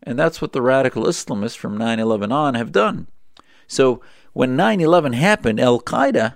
And 0.01 0.17
that's 0.17 0.41
what 0.41 0.53
the 0.53 0.61
radical 0.61 1.03
Islamists 1.03 1.57
from 1.57 1.77
9 1.77 1.99
11 1.99 2.31
on 2.31 2.53
have 2.55 2.71
done. 2.71 3.07
So 3.67 4.01
when 4.31 4.55
9 4.55 4.79
11 4.79 5.13
happened, 5.13 5.59
Al 5.59 5.81
Qaeda 5.81 6.35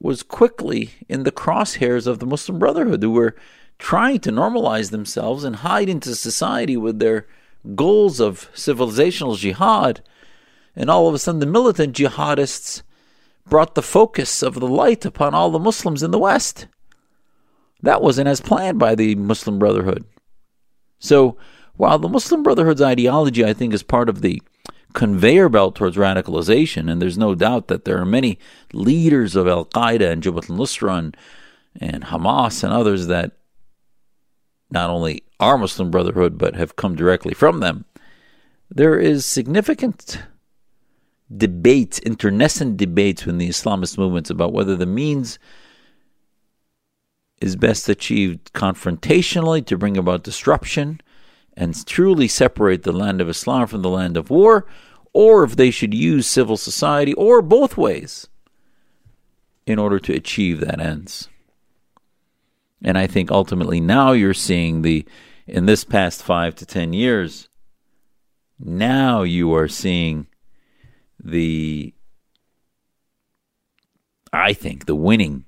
was 0.00 0.22
quickly 0.22 0.90
in 1.08 1.24
the 1.24 1.32
crosshairs 1.32 2.06
of 2.06 2.18
the 2.18 2.26
Muslim 2.26 2.58
Brotherhood, 2.58 3.02
who 3.02 3.10
were 3.10 3.36
trying 3.78 4.18
to 4.20 4.30
normalize 4.30 4.90
themselves 4.90 5.44
and 5.44 5.56
hide 5.56 5.88
into 5.88 6.14
society 6.14 6.76
with 6.76 6.98
their 6.98 7.26
goals 7.74 8.20
of 8.20 8.50
civilizational 8.54 9.36
jihad. 9.36 10.02
And 10.74 10.90
all 10.90 11.08
of 11.08 11.14
a 11.14 11.18
sudden, 11.18 11.40
the 11.40 11.46
militant 11.46 11.96
jihadists 11.96 12.82
brought 13.46 13.74
the 13.74 13.82
focus 13.82 14.42
of 14.42 14.54
the 14.54 14.68
light 14.68 15.04
upon 15.04 15.34
all 15.34 15.50
the 15.50 15.58
Muslims 15.58 16.02
in 16.02 16.10
the 16.10 16.18
West. 16.18 16.66
That 17.82 18.02
wasn't 18.02 18.28
as 18.28 18.40
planned 18.40 18.78
by 18.78 18.94
the 18.94 19.14
Muslim 19.16 19.58
Brotherhood. 19.58 20.04
So, 20.98 21.36
while 21.76 21.98
the 21.98 22.08
Muslim 22.08 22.42
Brotherhood's 22.42 22.82
ideology, 22.82 23.44
I 23.44 23.54
think, 23.54 23.72
is 23.72 23.82
part 23.82 24.08
of 24.08 24.20
the 24.20 24.42
conveyor 24.92 25.48
belt 25.48 25.74
towards 25.74 25.96
radicalization, 25.96 26.90
and 26.90 27.00
there's 27.00 27.18
no 27.18 27.34
doubt 27.34 27.68
that 27.68 27.84
there 27.84 27.98
are 27.98 28.06
many 28.06 28.38
leaders 28.72 29.36
of 29.36 29.46
Al 29.46 29.64
Qaeda 29.64 30.10
and 30.10 30.22
Jabhat 30.22 30.50
al 30.50 30.56
Nusra 30.56 30.98
and, 30.98 31.16
and 31.80 32.04
Hamas 32.04 32.64
and 32.64 32.72
others 32.72 33.06
that 33.06 33.32
not 34.70 34.90
only 34.90 35.22
are 35.38 35.58
Muslim 35.58 35.90
Brotherhood 35.90 36.38
but 36.38 36.54
have 36.54 36.76
come 36.76 36.94
directly 36.94 37.34
from 37.34 37.60
them. 37.60 37.84
There 38.70 38.98
is 38.98 39.26
significant 39.26 40.18
debates, 41.34 41.98
internecine 42.00 42.76
debates 42.76 43.24
within 43.24 43.38
the 43.38 43.48
Islamist 43.48 43.98
movements 43.98 44.30
about 44.30 44.52
whether 44.52 44.76
the 44.76 44.86
means 44.86 45.38
is 47.40 47.56
best 47.56 47.88
achieved 47.88 48.52
confrontationally 48.52 49.64
to 49.66 49.78
bring 49.78 49.96
about 49.96 50.22
disruption 50.22 51.00
and 51.60 51.86
truly 51.86 52.26
separate 52.26 52.84
the 52.84 52.90
land 52.90 53.20
of 53.20 53.28
Islam 53.28 53.66
from 53.66 53.82
the 53.82 53.90
land 53.90 54.16
of 54.16 54.30
war, 54.30 54.66
or 55.12 55.44
if 55.44 55.56
they 55.56 55.70
should 55.70 55.92
use 55.92 56.26
civil 56.26 56.56
society, 56.56 57.12
or 57.12 57.42
both 57.42 57.76
ways, 57.76 58.28
in 59.66 59.78
order 59.78 59.98
to 59.98 60.14
achieve 60.14 60.60
that 60.60 60.80
ends. 60.80 61.28
And 62.82 62.96
I 62.96 63.06
think 63.06 63.30
ultimately 63.30 63.78
now 63.78 64.12
you're 64.12 64.32
seeing 64.32 64.80
the, 64.80 65.04
in 65.46 65.66
this 65.66 65.84
past 65.84 66.22
five 66.22 66.54
to 66.56 66.64
ten 66.64 66.94
years, 66.94 67.50
now 68.58 69.22
you 69.22 69.54
are 69.54 69.68
seeing 69.68 70.28
the 71.22 71.92
I 74.32 74.52
think 74.54 74.86
the 74.86 74.94
winning 74.94 75.44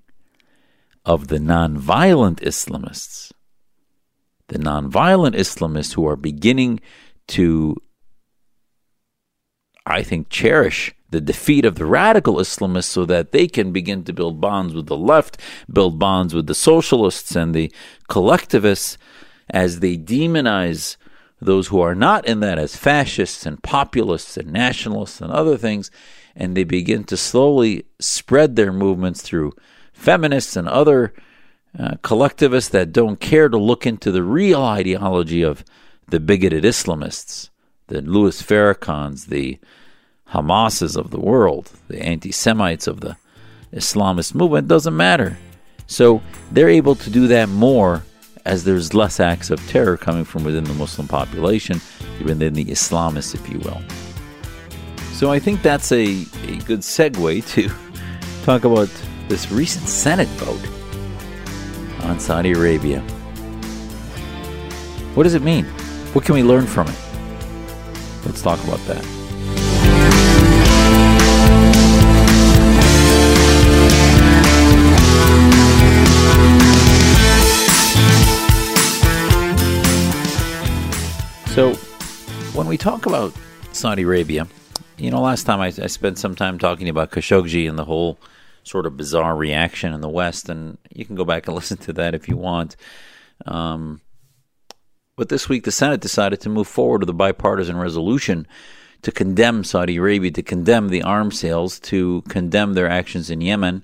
of 1.05 1.29
the 1.29 1.39
nonviolent 1.39 2.41
Islamists, 2.41 3.33
the 4.53 4.59
nonviolent 4.59 5.35
Islamists 5.35 5.95
who 5.95 6.07
are 6.07 6.17
beginning 6.17 6.81
to, 7.29 7.77
I 9.87 10.03
think, 10.03 10.29
cherish 10.29 10.95
the 11.11 11.21
defeat 11.21 11.65
of 11.65 11.77
the 11.77 11.87
radical 11.87 12.37
Islamists 12.37 12.85
so 12.85 13.05
that 13.05 13.33
they 13.33 13.47
can 13.47 13.73
begin 13.73 14.03
to 14.05 14.13
build 14.13 14.41
bonds 14.41 14.75
with 14.75 14.87
the 14.87 14.97
left, 14.97 15.39
build 15.71 15.99
bonds 15.99 16.35
with 16.35 16.47
the 16.47 16.55
socialists 16.55 17.37
and 17.37 17.55
the 17.55 17.73
collectivists 18.09 18.99
as 19.51 19.81
they 19.81 19.97
demonize 19.97 20.97
those 21.41 21.69
who 21.69 21.81
are 21.81 21.95
not 21.95 22.27
in 22.27 22.41
that 22.41 22.59
as 22.59 22.77
fascists 22.77 23.45
and 23.45 23.63
populists 23.63 24.37
and 24.37 24.53
nationalists 24.53 25.21
and 25.21 25.33
other 25.33 25.57
things, 25.57 25.91
and 26.37 26.57
they 26.57 26.65
begin 26.65 27.05
to 27.05 27.17
slowly 27.17 27.85
spread 28.01 28.57
their 28.57 28.73
movements 28.73 29.23
through 29.23 29.53
feminists 29.93 30.57
and 30.57 30.69
other 30.69 31.13
uh, 31.79 31.97
collectivists 32.03 32.71
that 32.71 32.93
don't 32.93 33.19
care 33.21 33.49
to 33.49 33.57
look 33.57 33.87
into 33.87 34.11
the 34.11 34.23
real 34.23 34.63
ideology 34.63 35.43
of 35.43 35.65
the 36.09 36.21
bigoted 36.21 36.65
Islamists, 36.65 37.49
the 37.87 38.03
Louis 38.03 38.43
Farrakhan's, 38.43 39.27
the 39.27 39.59
Hamases 40.29 40.97
of 40.97 41.11
the 41.11 41.21
world, 41.21 41.71
the 41.89 42.03
anti 42.03 42.31
Semites 42.31 42.87
of 42.87 43.01
the 43.01 43.17
Islamist 43.73 44.35
movement, 44.35 44.69
doesn't 44.69 44.97
matter. 44.97 45.39
So 45.87 46.23
they're 46.51 46.69
able 46.69 46.95
to 46.97 47.11
do 47.11 47.27
that 47.29 47.49
more 47.49 48.03
as 48.45 48.65
there's 48.65 48.93
less 48.93 49.21
acts 49.21 49.51
of 49.51 49.67
terror 49.69 49.97
coming 49.97 50.25
from 50.25 50.45
within 50.45 50.65
the 50.65 50.75
Muslim 50.75 51.07
population, 51.07 51.81
even 52.17 52.39
within 52.39 52.55
the 52.55 52.65
Islamists, 52.67 53.35
if 53.35 53.49
you 53.49 53.59
will. 53.61 53.81
So 55.13 55.31
I 55.31 55.39
think 55.39 55.63
that's 55.63 55.93
a, 55.93 56.03
a 56.03 56.57
good 56.67 56.81
segue 56.81 57.47
to 57.53 57.71
talk 58.45 58.65
about 58.65 58.91
this 59.29 59.51
recent 59.51 59.89
Senate 59.89 60.29
vote 60.29 60.82
on 62.03 62.19
Saudi 62.19 62.53
Arabia. 62.53 63.01
What 65.15 65.25
does 65.25 65.35
it 65.35 65.43
mean? 65.43 65.65
What 66.15 66.25
can 66.25 66.35
we 66.35 66.43
learn 66.43 66.67
from 66.67 66.89
it? 66.89 66.97
Let's 68.25 68.43
talk 68.43 68.63
about 68.65 68.81
that. 68.87 69.05
So, 81.53 81.75
when 82.55 82.67
we 82.67 82.79
talk 82.79 83.05
about 83.05 83.35
Saudi 83.73 84.03
Arabia, 84.03 84.47
you 84.97 85.11
know, 85.11 85.21
last 85.21 85.45
time 85.45 85.61
I, 85.61 85.67
I 85.67 85.87
spent 85.87 86.19
some 86.19 86.35
time 86.35 86.59
talking 86.59 86.89
about 86.89 87.11
Khashoggi 87.11 87.69
and 87.69 87.79
the 87.79 87.85
whole 87.85 88.19
sort 88.65 88.87
of 88.87 88.97
bizarre 88.97 89.37
reaction 89.37 89.93
in 89.93 90.01
the 90.01 90.09
West, 90.09 90.49
and 90.49 90.79
you 90.93 91.05
can 91.05 91.17
go 91.17 91.25
back 91.25 91.47
and 91.47 91.55
listen 91.57 91.77
to 91.79 91.93
that 91.95 92.15
if 92.15 92.29
you 92.29 92.37
want. 92.37 92.77
Um, 93.47 94.01
but 95.17 95.29
this 95.29 95.49
week, 95.49 95.65
the 95.65 95.73
Senate 95.73 96.01
decided 96.01 96.41
to 96.41 96.49
move 96.49 96.69
forward 96.69 97.03
with 97.03 97.11
a 97.11 97.15
bipartisan 97.15 97.77
resolution 97.77 98.47
to 99.03 99.13
condemn 99.13 99.65
Saudi 99.65 99.97
Arabia, 99.97 100.31
to 100.31 100.43
condemn 100.43 100.89
the 100.89 101.03
arms 101.03 101.39
sales, 101.39 101.79
to 101.81 102.23
condemn 102.29 102.75
their 102.75 102.89
actions 102.89 103.31
in 103.31 103.41
Yemen. 103.41 103.83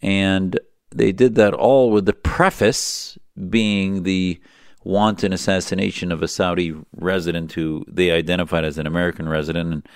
And 0.00 0.58
they 0.90 1.12
did 1.12 1.34
that 1.34 1.52
all 1.52 1.90
with 1.90 2.06
the 2.06 2.12
preface 2.12 3.18
being 3.50 4.04
the 4.04 4.40
wanton 4.84 5.32
assassination 5.32 6.12
of 6.12 6.22
a 6.22 6.28
Saudi 6.28 6.74
resident 6.94 7.52
who 7.52 7.84
they 7.88 8.12
identified 8.12 8.64
as 8.64 8.78
an 8.78 8.86
American 8.86 9.28
resident. 9.28 9.72
And 9.72 9.88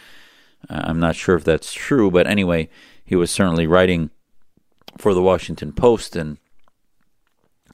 I'm 0.68 0.98
not 0.98 1.16
sure 1.16 1.36
if 1.36 1.44
that's 1.44 1.72
true, 1.72 2.10
but 2.10 2.26
anyway, 2.26 2.68
he 3.10 3.16
was 3.16 3.28
certainly 3.28 3.66
writing 3.66 4.08
for 4.96 5.14
the 5.14 5.20
Washington 5.20 5.72
Post 5.72 6.14
and 6.14 6.38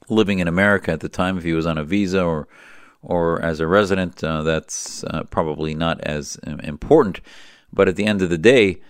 living 0.09 0.39
in 0.39 0.47
America 0.47 0.91
at 0.91 0.99
the 0.99 1.09
time. 1.09 1.37
If 1.37 1.43
he 1.43 1.53
was 1.53 1.67
on 1.67 1.77
a 1.77 1.83
visa 1.83 2.23
or 2.23 2.47
or 3.03 3.39
as 3.43 3.59
a 3.59 3.67
resident, 3.67 4.23
uh, 4.23 4.41
that's 4.41 5.03
uh, 5.03 5.25
probably 5.29 5.75
not 5.75 6.01
as 6.01 6.39
um, 6.47 6.59
important. 6.61 7.21
But 7.71 7.87
at 7.87 7.95
the 7.95 8.07
end 8.07 8.23
of 8.23 8.31
the 8.31 8.39
day, 8.39 8.81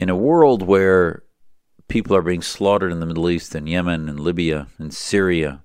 in 0.00 0.08
a 0.08 0.16
world 0.16 0.62
where 0.62 1.22
people 1.86 2.16
are 2.16 2.22
being 2.22 2.42
slaughtered 2.42 2.90
in 2.90 2.98
the 2.98 3.06
Middle 3.06 3.30
East 3.30 3.54
and 3.54 3.68
Yemen 3.68 4.08
and 4.08 4.18
Libya 4.18 4.66
and 4.76 4.92
Syria, 4.92 5.62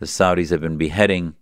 the 0.00 0.06
Saudis 0.06 0.50
have 0.50 0.62
been 0.62 0.78
beheading. 0.78 1.36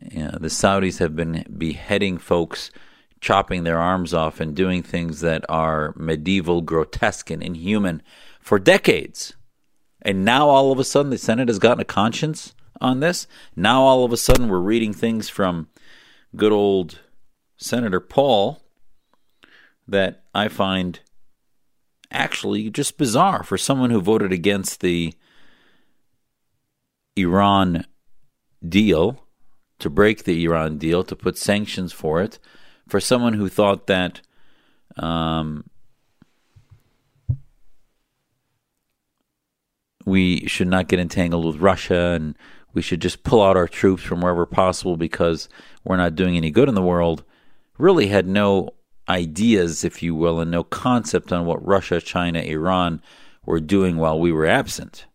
the 0.00 0.48
Saudis 0.48 0.98
have 0.98 1.14
been 1.14 1.44
beheading 1.56 2.18
folks 2.18 2.72
chopping 3.20 3.64
their 3.64 3.78
arms 3.78 4.12
off 4.12 4.40
and 4.40 4.54
doing 4.54 4.82
things 4.82 5.20
that 5.20 5.44
are 5.48 5.94
medieval, 5.96 6.60
grotesque, 6.60 7.30
and 7.30 7.42
inhuman 7.42 8.02
for 8.40 8.58
decades. 8.58 9.34
And 10.02 10.24
now 10.24 10.48
all 10.48 10.70
of 10.70 10.78
a 10.78 10.84
sudden 10.84 11.10
the 11.10 11.18
Senate 11.18 11.48
has 11.48 11.58
gotten 11.58 11.80
a 11.80 11.84
conscience 11.84 12.54
on 12.80 13.00
this. 13.00 13.26
Now 13.56 13.82
all 13.82 14.04
of 14.04 14.12
a 14.12 14.16
sudden 14.16 14.48
we're 14.48 14.58
reading 14.58 14.92
things 14.92 15.28
from 15.28 15.68
good 16.36 16.52
old 16.52 17.00
Senator 17.56 18.00
Paul 18.00 18.62
that 19.88 20.24
I 20.34 20.48
find 20.48 21.00
actually 22.10 22.70
just 22.70 22.98
bizarre 22.98 23.42
for 23.42 23.58
someone 23.58 23.90
who 23.90 24.00
voted 24.00 24.32
against 24.32 24.80
the 24.80 25.14
Iran 27.16 27.86
deal, 28.66 29.22
to 29.78 29.90
break 29.90 30.24
the 30.24 30.44
Iran 30.44 30.78
deal, 30.78 31.02
to 31.04 31.16
put 31.16 31.38
sanctions 31.38 31.92
for 31.92 32.22
it, 32.22 32.38
for 32.88 33.00
someone 33.00 33.34
who 33.34 33.48
thought 33.48 33.86
that 33.86 34.20
um, 34.96 35.64
we 40.04 40.46
should 40.46 40.68
not 40.68 40.88
get 40.88 41.00
entangled 41.00 41.44
with 41.44 41.56
Russia 41.56 42.14
and 42.14 42.36
we 42.72 42.82
should 42.82 43.00
just 43.00 43.24
pull 43.24 43.42
out 43.42 43.56
our 43.56 43.68
troops 43.68 44.02
from 44.02 44.20
wherever 44.20 44.46
possible 44.46 44.96
because 44.96 45.48
we're 45.84 45.96
not 45.96 46.14
doing 46.14 46.36
any 46.36 46.50
good 46.50 46.68
in 46.68 46.74
the 46.74 46.82
world, 46.82 47.24
really 47.78 48.08
had 48.08 48.26
no 48.26 48.74
ideas, 49.08 49.84
if 49.84 50.02
you 50.02 50.14
will, 50.14 50.40
and 50.40 50.50
no 50.50 50.62
concept 50.62 51.32
on 51.32 51.46
what 51.46 51.66
Russia, 51.66 52.00
China, 52.00 52.40
Iran 52.40 53.00
were 53.44 53.60
doing 53.60 53.96
while 53.96 54.18
we 54.18 54.32
were 54.32 54.46
absent. 54.46 55.06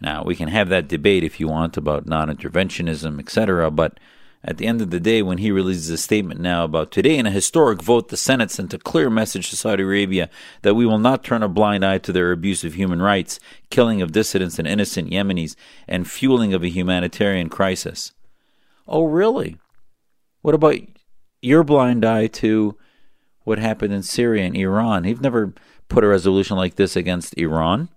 Now, 0.00 0.22
we 0.22 0.36
can 0.36 0.48
have 0.48 0.68
that 0.68 0.88
debate 0.88 1.24
if 1.24 1.40
you 1.40 1.48
want 1.48 1.76
about 1.76 2.06
non 2.06 2.28
interventionism, 2.28 3.18
etc., 3.18 3.70
but 3.70 3.98
at 4.46 4.58
the 4.58 4.66
end 4.66 4.82
of 4.82 4.90
the 4.90 5.00
day, 5.00 5.22
when 5.22 5.38
he 5.38 5.50
releases 5.50 5.88
a 5.88 5.96
statement 5.96 6.38
now 6.38 6.64
about 6.64 6.90
today 6.90 7.16
in 7.16 7.24
a 7.24 7.30
historic 7.30 7.80
vote, 7.82 8.08
the 8.08 8.16
Senate 8.16 8.50
sent 8.50 8.74
a 8.74 8.78
clear 8.78 9.08
message 9.08 9.48
to 9.48 9.56
Saudi 9.56 9.82
Arabia 9.82 10.28
that 10.60 10.74
we 10.74 10.84
will 10.84 10.98
not 10.98 11.24
turn 11.24 11.42
a 11.42 11.48
blind 11.48 11.82
eye 11.82 11.96
to 11.98 12.12
their 12.12 12.30
abuse 12.30 12.62
of 12.62 12.74
human 12.74 13.00
rights, 13.00 13.40
killing 13.70 14.02
of 14.02 14.12
dissidents 14.12 14.58
and 14.58 14.68
innocent 14.68 15.10
Yemenis, 15.10 15.56
and 15.88 16.10
fueling 16.10 16.52
of 16.52 16.62
a 16.62 16.68
humanitarian 16.68 17.48
crisis. 17.48 18.12
Oh, 18.86 19.04
really? 19.04 19.56
What 20.42 20.54
about 20.54 20.76
your 21.40 21.64
blind 21.64 22.04
eye 22.04 22.26
to 22.26 22.76
what 23.44 23.58
happened 23.58 23.94
in 23.94 24.02
Syria 24.02 24.44
and 24.44 24.56
Iran? 24.56 25.04
You've 25.04 25.22
never 25.22 25.54
put 25.88 26.04
a 26.04 26.08
resolution 26.08 26.58
like 26.58 26.74
this 26.74 26.96
against 26.96 27.38
Iran. 27.38 27.88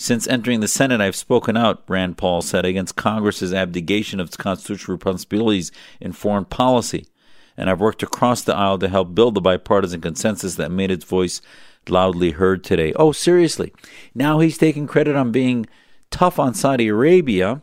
Since 0.00 0.28
entering 0.28 0.60
the 0.60 0.68
Senate, 0.68 1.00
I've 1.00 1.16
spoken 1.16 1.56
out, 1.56 1.82
Rand 1.88 2.16
Paul 2.16 2.40
said, 2.40 2.64
against 2.64 2.94
Congress's 2.94 3.52
abdication 3.52 4.20
of 4.20 4.28
its 4.28 4.36
constitutional 4.36 4.96
responsibilities 4.96 5.72
in 6.00 6.12
foreign 6.12 6.44
policy. 6.44 7.08
And 7.56 7.68
I've 7.68 7.80
worked 7.80 8.04
across 8.04 8.42
the 8.42 8.54
aisle 8.54 8.78
to 8.78 8.88
help 8.88 9.16
build 9.16 9.34
the 9.34 9.40
bipartisan 9.40 10.00
consensus 10.00 10.54
that 10.54 10.70
made 10.70 10.92
its 10.92 11.04
voice 11.04 11.42
loudly 11.88 12.30
heard 12.30 12.62
today. 12.62 12.92
Oh, 12.94 13.10
seriously. 13.10 13.72
Now 14.14 14.38
he's 14.38 14.56
taking 14.56 14.86
credit 14.86 15.16
on 15.16 15.32
being 15.32 15.66
tough 16.12 16.38
on 16.38 16.54
Saudi 16.54 16.86
Arabia 16.86 17.60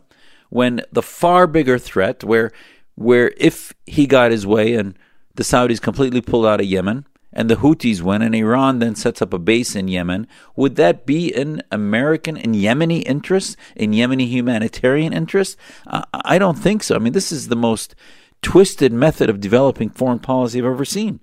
when 0.50 0.82
the 0.92 1.02
far 1.02 1.46
bigger 1.46 1.78
threat, 1.78 2.22
where, 2.22 2.52
where 2.96 3.32
if 3.38 3.72
he 3.86 4.06
got 4.06 4.30
his 4.30 4.46
way 4.46 4.74
and 4.74 4.98
the 5.36 5.42
Saudis 5.42 5.80
completely 5.80 6.20
pulled 6.20 6.44
out 6.44 6.60
of 6.60 6.66
Yemen, 6.66 7.06
and 7.32 7.50
the 7.50 7.56
Houthis 7.56 8.00
win, 8.00 8.22
and 8.22 8.34
Iran 8.34 8.78
then 8.78 8.94
sets 8.94 9.20
up 9.20 9.32
a 9.32 9.38
base 9.38 9.76
in 9.76 9.88
Yemen, 9.88 10.26
would 10.54 10.76
that 10.76 11.06
be 11.06 11.34
in 11.34 11.62
American 11.70 12.36
and 12.36 12.54
Yemeni 12.54 13.02
interest, 13.04 13.56
in 13.74 13.92
Yemeni 13.92 14.28
humanitarian 14.28 15.12
interest? 15.12 15.56
Uh, 15.86 16.02
I 16.12 16.38
don't 16.38 16.58
think 16.58 16.82
so. 16.82 16.96
I 16.96 16.98
mean, 16.98 17.12
this 17.12 17.32
is 17.32 17.48
the 17.48 17.56
most 17.56 17.94
twisted 18.42 18.92
method 18.92 19.28
of 19.28 19.40
developing 19.40 19.90
foreign 19.90 20.18
policy 20.18 20.58
I've 20.58 20.66
ever 20.66 20.84
seen. 20.84 21.20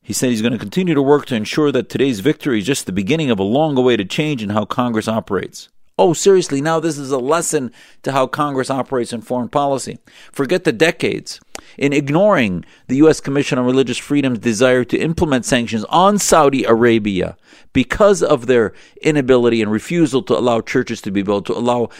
He 0.00 0.12
said 0.12 0.30
he's 0.30 0.42
going 0.42 0.52
to 0.52 0.58
continue 0.58 0.94
to 0.94 1.02
work 1.02 1.26
to 1.26 1.34
ensure 1.34 1.72
that 1.72 1.88
today's 1.88 2.20
victory 2.20 2.58
is 2.58 2.66
just 2.66 2.84
the 2.84 2.92
beginning 2.92 3.30
of 3.30 3.38
a 3.38 3.42
long 3.42 3.76
awaited 3.78 4.10
change 4.10 4.42
in 4.42 4.50
how 4.50 4.66
Congress 4.66 5.08
operates. 5.08 5.70
Oh, 5.96 6.12
seriously, 6.12 6.60
now 6.60 6.80
this 6.80 6.98
is 6.98 7.12
a 7.12 7.18
lesson 7.18 7.70
to 8.02 8.10
how 8.10 8.26
Congress 8.26 8.68
operates 8.68 9.12
in 9.12 9.20
foreign 9.20 9.48
policy. 9.48 9.98
Forget 10.32 10.64
the 10.64 10.72
decades 10.72 11.40
in 11.78 11.92
ignoring 11.92 12.64
the 12.88 12.96
U.S. 12.96 13.20
Commission 13.20 13.58
on 13.58 13.64
Religious 13.64 13.98
Freedom's 13.98 14.40
desire 14.40 14.82
to 14.84 14.98
implement 14.98 15.44
sanctions 15.44 15.84
on 15.84 16.18
Saudi 16.18 16.64
Arabia 16.64 17.36
because 17.72 18.24
of 18.24 18.46
their 18.46 18.72
inability 19.02 19.62
and 19.62 19.70
refusal 19.70 20.20
to 20.24 20.36
allow 20.36 20.60
churches 20.60 21.00
to 21.02 21.12
be 21.12 21.22
built, 21.22 21.46
to 21.46 21.52
allow 21.52 21.90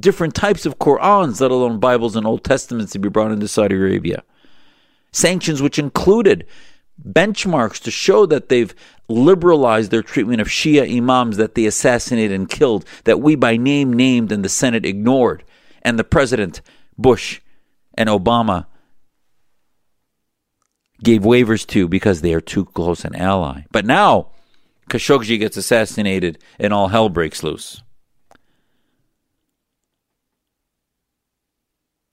different 0.00 0.34
types 0.34 0.66
of 0.66 0.80
Qur'ans, 0.80 1.40
let 1.40 1.52
alone 1.52 1.78
Bibles 1.78 2.16
and 2.16 2.26
Old 2.26 2.42
Testaments, 2.42 2.90
to 2.92 2.98
be 2.98 3.08
brought 3.08 3.30
into 3.30 3.46
Saudi 3.46 3.76
Arabia. 3.76 4.24
Sanctions 5.12 5.62
which 5.62 5.78
included 5.78 6.44
benchmarks 7.02 7.80
to 7.82 7.90
show 7.90 8.26
that 8.26 8.48
they've 8.48 8.74
liberalized 9.08 9.90
their 9.90 10.02
treatment 10.02 10.40
of 10.40 10.48
Shia 10.48 10.96
imams 10.96 11.36
that 11.36 11.54
they 11.54 11.66
assassinated 11.66 12.32
and 12.32 12.48
killed, 12.48 12.84
that 13.04 13.20
we 13.20 13.34
by 13.34 13.56
name 13.56 13.92
named 13.92 14.32
and 14.32 14.44
the 14.44 14.48
Senate 14.48 14.86
ignored, 14.86 15.44
and 15.82 15.98
the 15.98 16.04
President 16.04 16.60
Bush 16.96 17.40
and 17.94 18.08
Obama 18.08 18.66
gave 21.02 21.22
waivers 21.22 21.66
to 21.66 21.86
because 21.86 22.20
they 22.20 22.32
are 22.32 22.40
too 22.40 22.64
close 22.64 23.04
an 23.04 23.14
ally. 23.14 23.62
But 23.70 23.84
now 23.84 24.28
Khashoggi 24.88 25.38
gets 25.38 25.56
assassinated 25.56 26.38
and 26.58 26.72
all 26.72 26.88
hell 26.88 27.08
breaks 27.08 27.42
loose. 27.42 27.82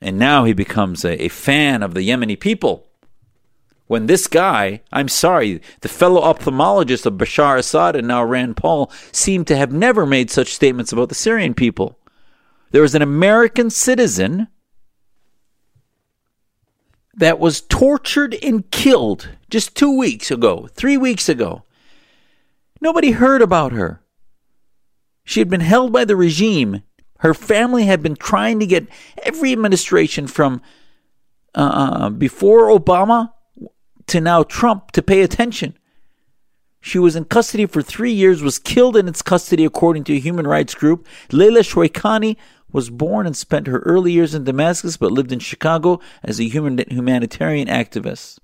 And 0.02 0.18
now 0.18 0.46
he 0.46 0.54
becomes 0.54 1.06
a, 1.06 1.24
a 1.24 1.28
fan 1.30 1.84
of 1.84 1.94
the 1.94 2.08
Yemeni 2.08 2.40
people 2.40 2.88
when 3.92 4.06
this 4.06 4.26
guy, 4.26 4.82
I'm 4.94 5.10
sorry, 5.10 5.62
the 5.82 5.90
fellow 5.90 6.22
ophthalmologist 6.22 7.06
of 7.06 7.16
Bashar 7.16 7.58
Assad 7.58 7.94
and 7.98 8.08
now 8.08 8.24
Rand 8.24 8.56
Paul 8.56 8.90
seem 9.12 9.44
to 9.44 9.58
have 9.58 9.74
never 9.74 10.06
made 10.06 10.32
such 10.32 10.54
statements 10.54 10.94
about 10.94 11.10
the 11.10 11.16
Syrian 11.16 11.54
people. 11.54 12.00
There 12.72 12.84
was 12.84 12.96
an 12.96 13.02
American 13.02 13.70
citizen 13.70 14.48
that 17.16 17.38
was 17.38 17.60
tortured 17.60 18.34
and 18.42 18.72
killed 18.72 19.28
just 19.50 19.76
two 19.76 19.98
weeks 19.98 20.32
ago, 20.32 20.70
three 20.74 20.96
weeks 20.96 21.28
ago. 21.28 21.66
Nobody 22.80 23.12
heard 23.12 23.42
about 23.42 23.74
her. 23.74 24.02
She 25.26 25.42
had 25.42 25.50
been 25.50 25.60
held 25.60 25.92
by 25.92 26.06
the 26.06 26.16
regime. 26.16 26.84
Her 27.18 27.34
family 27.34 27.88
had 27.88 28.02
been 28.02 28.16
trying 28.16 28.62
to 28.62 28.66
get 28.66 28.88
every 29.22 29.52
administration 29.52 30.28
from 30.28 30.62
uh, 31.54 31.60
uh 31.60 32.10
before 32.10 32.70
Obama 32.70 33.34
to 34.08 34.22
now 34.22 34.44
Trump 34.44 34.92
to 34.92 35.02
pay 35.02 35.22
attention. 35.22 35.78
She 36.82 36.98
was 36.98 37.16
in 37.16 37.26
custody 37.26 37.68
for 37.68 37.84
three 37.84 38.12
years, 38.12 38.42
was 38.42 38.58
killed 38.58 38.98
in 38.98 39.08
its 39.08 39.22
custody, 39.22 39.66
according 39.66 40.04
to 40.06 40.16
a 40.16 40.20
human 40.20 40.48
rights 40.48 40.74
group. 40.74 41.08
Leila 41.32 41.60
Shweikani 41.60 42.38
was 42.72 42.90
born 42.90 43.28
and 43.28 43.38
spent 43.38 43.68
her 43.68 43.80
early 43.80 44.12
years 44.12 44.34
in 44.34 44.46
Damascus 44.46 44.98
but 44.98 45.12
lived 45.12 45.32
in 45.32 45.40
Chicago 45.40 46.00
as 46.24 46.40
a 46.40 46.48
human, 46.48 46.84
humanitarian 46.90 47.68
activist. 47.68 48.40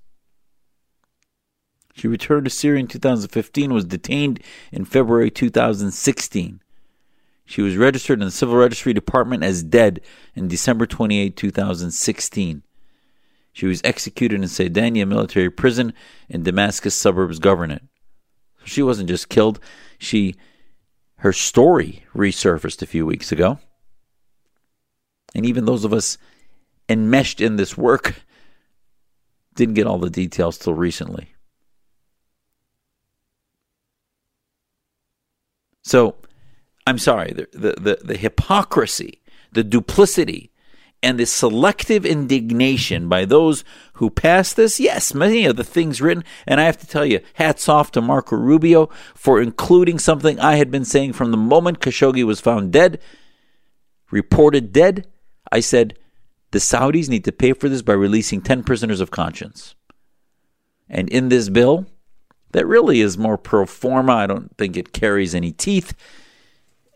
She 1.94 2.06
returned 2.06 2.44
to 2.44 2.50
Syria 2.50 2.80
in 2.80 2.86
2015 2.86 3.74
was 3.74 3.84
detained 3.84 4.40
in 4.70 4.84
February 4.84 5.32
2016. 5.32 6.60
She 7.44 7.62
was 7.62 7.76
registered 7.76 8.20
in 8.20 8.26
the 8.26 8.30
Civil 8.30 8.56
Registry 8.56 8.92
Department 8.92 9.42
as 9.42 9.64
dead 9.64 10.00
in 10.36 10.46
December 10.46 10.86
28, 10.86 11.34
2016. 11.34 12.62
She 13.58 13.66
was 13.66 13.80
executed 13.82 14.36
in 14.36 14.46
Saydnaya 14.46 15.04
military 15.04 15.50
prison 15.50 15.92
in 16.28 16.44
Damascus 16.44 16.94
suburbs 16.94 17.40
governorate. 17.40 17.88
She 18.64 18.84
wasn't 18.84 19.08
just 19.08 19.28
killed, 19.28 19.58
she 19.98 20.36
her 21.16 21.32
story 21.32 22.04
resurfaced 22.14 22.82
a 22.82 22.86
few 22.86 23.04
weeks 23.04 23.32
ago. 23.32 23.58
And 25.34 25.44
even 25.44 25.64
those 25.64 25.84
of 25.84 25.92
us 25.92 26.18
enmeshed 26.88 27.40
in 27.40 27.56
this 27.56 27.76
work 27.76 28.22
didn't 29.56 29.74
get 29.74 29.88
all 29.88 29.98
the 29.98 30.08
details 30.08 30.56
till 30.56 30.74
recently. 30.74 31.34
So, 35.82 36.14
I'm 36.86 36.98
sorry, 36.98 37.32
the, 37.32 37.48
the, 37.52 37.74
the, 37.80 37.98
the 38.04 38.16
hypocrisy, 38.16 39.20
the 39.50 39.64
duplicity, 39.64 40.52
and 41.02 41.18
the 41.18 41.26
selective 41.26 42.04
indignation 42.04 43.08
by 43.08 43.24
those 43.24 43.62
who 43.94 44.10
pass 44.10 44.52
this. 44.52 44.80
Yes, 44.80 45.14
many 45.14 45.44
of 45.44 45.56
the 45.56 45.64
things 45.64 46.00
written, 46.00 46.24
and 46.46 46.60
I 46.60 46.64
have 46.64 46.78
to 46.78 46.86
tell 46.86 47.04
you, 47.04 47.20
hats 47.34 47.68
off 47.68 47.92
to 47.92 48.00
Marco 48.00 48.36
Rubio 48.36 48.88
for 49.14 49.40
including 49.40 49.98
something 49.98 50.40
I 50.40 50.56
had 50.56 50.70
been 50.70 50.84
saying 50.84 51.12
from 51.12 51.30
the 51.30 51.36
moment 51.36 51.80
Khashoggi 51.80 52.24
was 52.24 52.40
found 52.40 52.72
dead, 52.72 53.00
reported 54.10 54.72
dead. 54.72 55.06
I 55.52 55.60
said, 55.60 55.96
the 56.50 56.58
Saudis 56.58 57.08
need 57.08 57.24
to 57.24 57.32
pay 57.32 57.52
for 57.52 57.68
this 57.68 57.82
by 57.82 57.92
releasing 57.92 58.40
10 58.40 58.64
prisoners 58.64 59.00
of 59.00 59.10
conscience. 59.10 59.74
And 60.88 61.08
in 61.10 61.28
this 61.28 61.48
bill, 61.48 61.86
that 62.52 62.66
really 62.66 63.00
is 63.00 63.18
more 63.18 63.36
pro 63.36 63.66
forma, 63.66 64.12
I 64.12 64.26
don't 64.26 64.56
think 64.56 64.76
it 64.76 64.92
carries 64.92 65.34
any 65.34 65.52
teeth, 65.52 65.94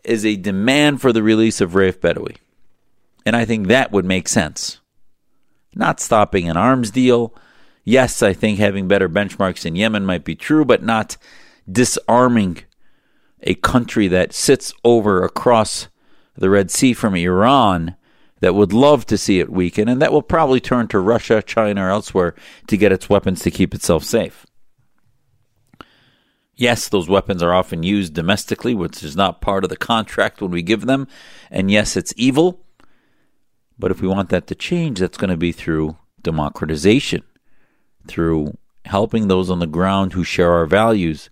is 0.03 0.25
a 0.25 0.35
demand 0.35 0.99
for 0.99 1.13
the 1.13 1.23
release 1.23 1.61
of 1.61 1.71
Raif 1.71 1.99
Badawi. 1.99 2.37
And 3.25 3.35
I 3.35 3.45
think 3.45 3.67
that 3.67 3.91
would 3.91 4.05
make 4.05 4.27
sense. 4.27 4.79
Not 5.75 5.99
stopping 5.99 6.49
an 6.49 6.57
arms 6.57 6.91
deal. 6.91 7.33
Yes, 7.83 8.21
I 8.21 8.33
think 8.33 8.59
having 8.59 8.87
better 8.87 9.09
benchmarks 9.09 9.65
in 9.65 9.75
Yemen 9.75 10.05
might 10.05 10.23
be 10.23 10.35
true, 10.35 10.65
but 10.65 10.83
not 10.83 11.17
disarming 11.69 12.59
a 13.41 13.55
country 13.55 14.07
that 14.07 14.33
sits 14.33 14.73
over 14.83 15.23
across 15.23 15.87
the 16.35 16.49
Red 16.49 16.71
Sea 16.71 16.93
from 16.93 17.15
Iran 17.15 17.95
that 18.39 18.55
would 18.55 18.73
love 18.73 19.05
to 19.05 19.17
see 19.17 19.39
it 19.39 19.49
weaken 19.49 19.87
and 19.87 20.01
that 20.01 20.11
will 20.11 20.21
probably 20.21 20.59
turn 20.59 20.87
to 20.89 20.99
Russia, 20.99 21.41
China, 21.41 21.85
or 21.85 21.89
elsewhere 21.89 22.35
to 22.67 22.77
get 22.77 22.91
its 22.91 23.09
weapons 23.09 23.41
to 23.41 23.51
keep 23.51 23.73
itself 23.73 24.03
safe. 24.03 24.45
Yes, 26.55 26.87
those 26.87 27.09
weapons 27.09 27.41
are 27.41 27.53
often 27.53 27.83
used 27.83 28.13
domestically, 28.13 28.75
which 28.75 29.03
is 29.03 29.15
not 29.15 29.41
part 29.41 29.63
of 29.63 29.69
the 29.69 29.77
contract 29.77 30.41
when 30.41 30.51
we 30.51 30.61
give 30.61 30.85
them. 30.85 31.07
And 31.49 31.71
yes, 31.71 31.97
it's 31.97 32.13
evil. 32.15 32.62
But 33.77 33.91
if 33.91 34.01
we 34.01 34.07
want 34.07 34.29
that 34.29 34.47
to 34.47 34.55
change, 34.55 34.99
that's 34.99 35.17
going 35.17 35.29
to 35.29 35.37
be 35.37 35.51
through 35.51 35.97
democratization, 36.21 37.23
through 38.07 38.57
helping 38.85 39.27
those 39.27 39.49
on 39.49 39.59
the 39.59 39.67
ground 39.67 40.13
who 40.13 40.23
share 40.23 40.51
our 40.51 40.65
values, 40.65 41.29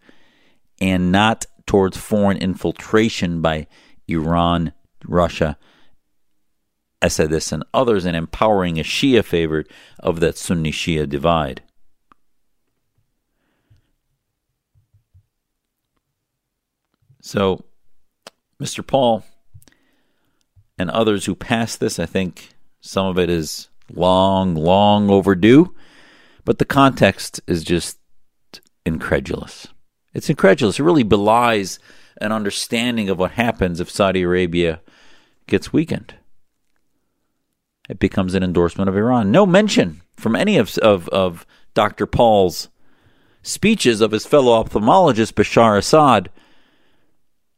and 0.80 1.12
not 1.12 1.46
towards 1.66 1.98
foreign 1.98 2.38
infiltration 2.38 3.42
by 3.42 3.68
Iran, 4.08 4.74
Russia, 5.06 5.58
Assadis, 7.02 7.52
and 7.52 7.64
others, 7.74 8.06
and 8.06 8.16
empowering 8.16 8.80
a 8.80 8.84
Shia 8.84 9.24
favorite 9.24 9.70
of 10.00 10.20
that 10.20 10.38
Sunni 10.38 10.72
Shia 10.72 11.08
divide. 11.08 11.62
So, 17.22 17.64
Mr. 18.60 18.86
Paul 18.86 19.24
and 20.82 20.90
others 20.90 21.26
who 21.26 21.36
passed 21.36 21.80
this, 21.80 22.00
I 22.00 22.06
think 22.06 22.50
some 22.82 23.06
of 23.06 23.20
it 23.20 23.30
is 23.30 23.70
long, 23.94 24.56
long 24.56 25.10
overdue, 25.10 25.74
but 26.44 26.58
the 26.58 26.66
context 26.66 27.40
is 27.48 27.64
just 27.64 28.00
incredulous. 28.86 29.68
It's 30.14 30.30
incredulous. 30.30 30.80
It 30.80 30.84
really 30.84 31.04
belies 31.04 31.80
an 32.20 32.32
understanding 32.32 33.10
of 33.10 33.20
what 33.20 33.32
happens 33.32 33.80
if 33.80 33.90
Saudi 33.90 34.24
Arabia 34.24 34.82
gets 35.48 35.72
weakened. 35.72 36.16
It 37.88 38.00
becomes 38.00 38.34
an 38.34 38.44
endorsement 38.44 38.90
of 38.90 38.98
Iran. 38.98 39.32
No 39.32 39.46
mention 39.46 40.02
from 40.18 40.36
any 40.36 40.58
of, 40.58 40.78
of, 40.80 41.08
of 41.10 41.46
Dr. 41.74 42.08
Paul's 42.08 42.70
speeches 43.44 44.02
of 44.02 44.12
his 44.12 44.26
fellow 44.26 44.64
ophthalmologist 44.64 45.34
Bashar 45.34 45.78
Assad 45.78 46.30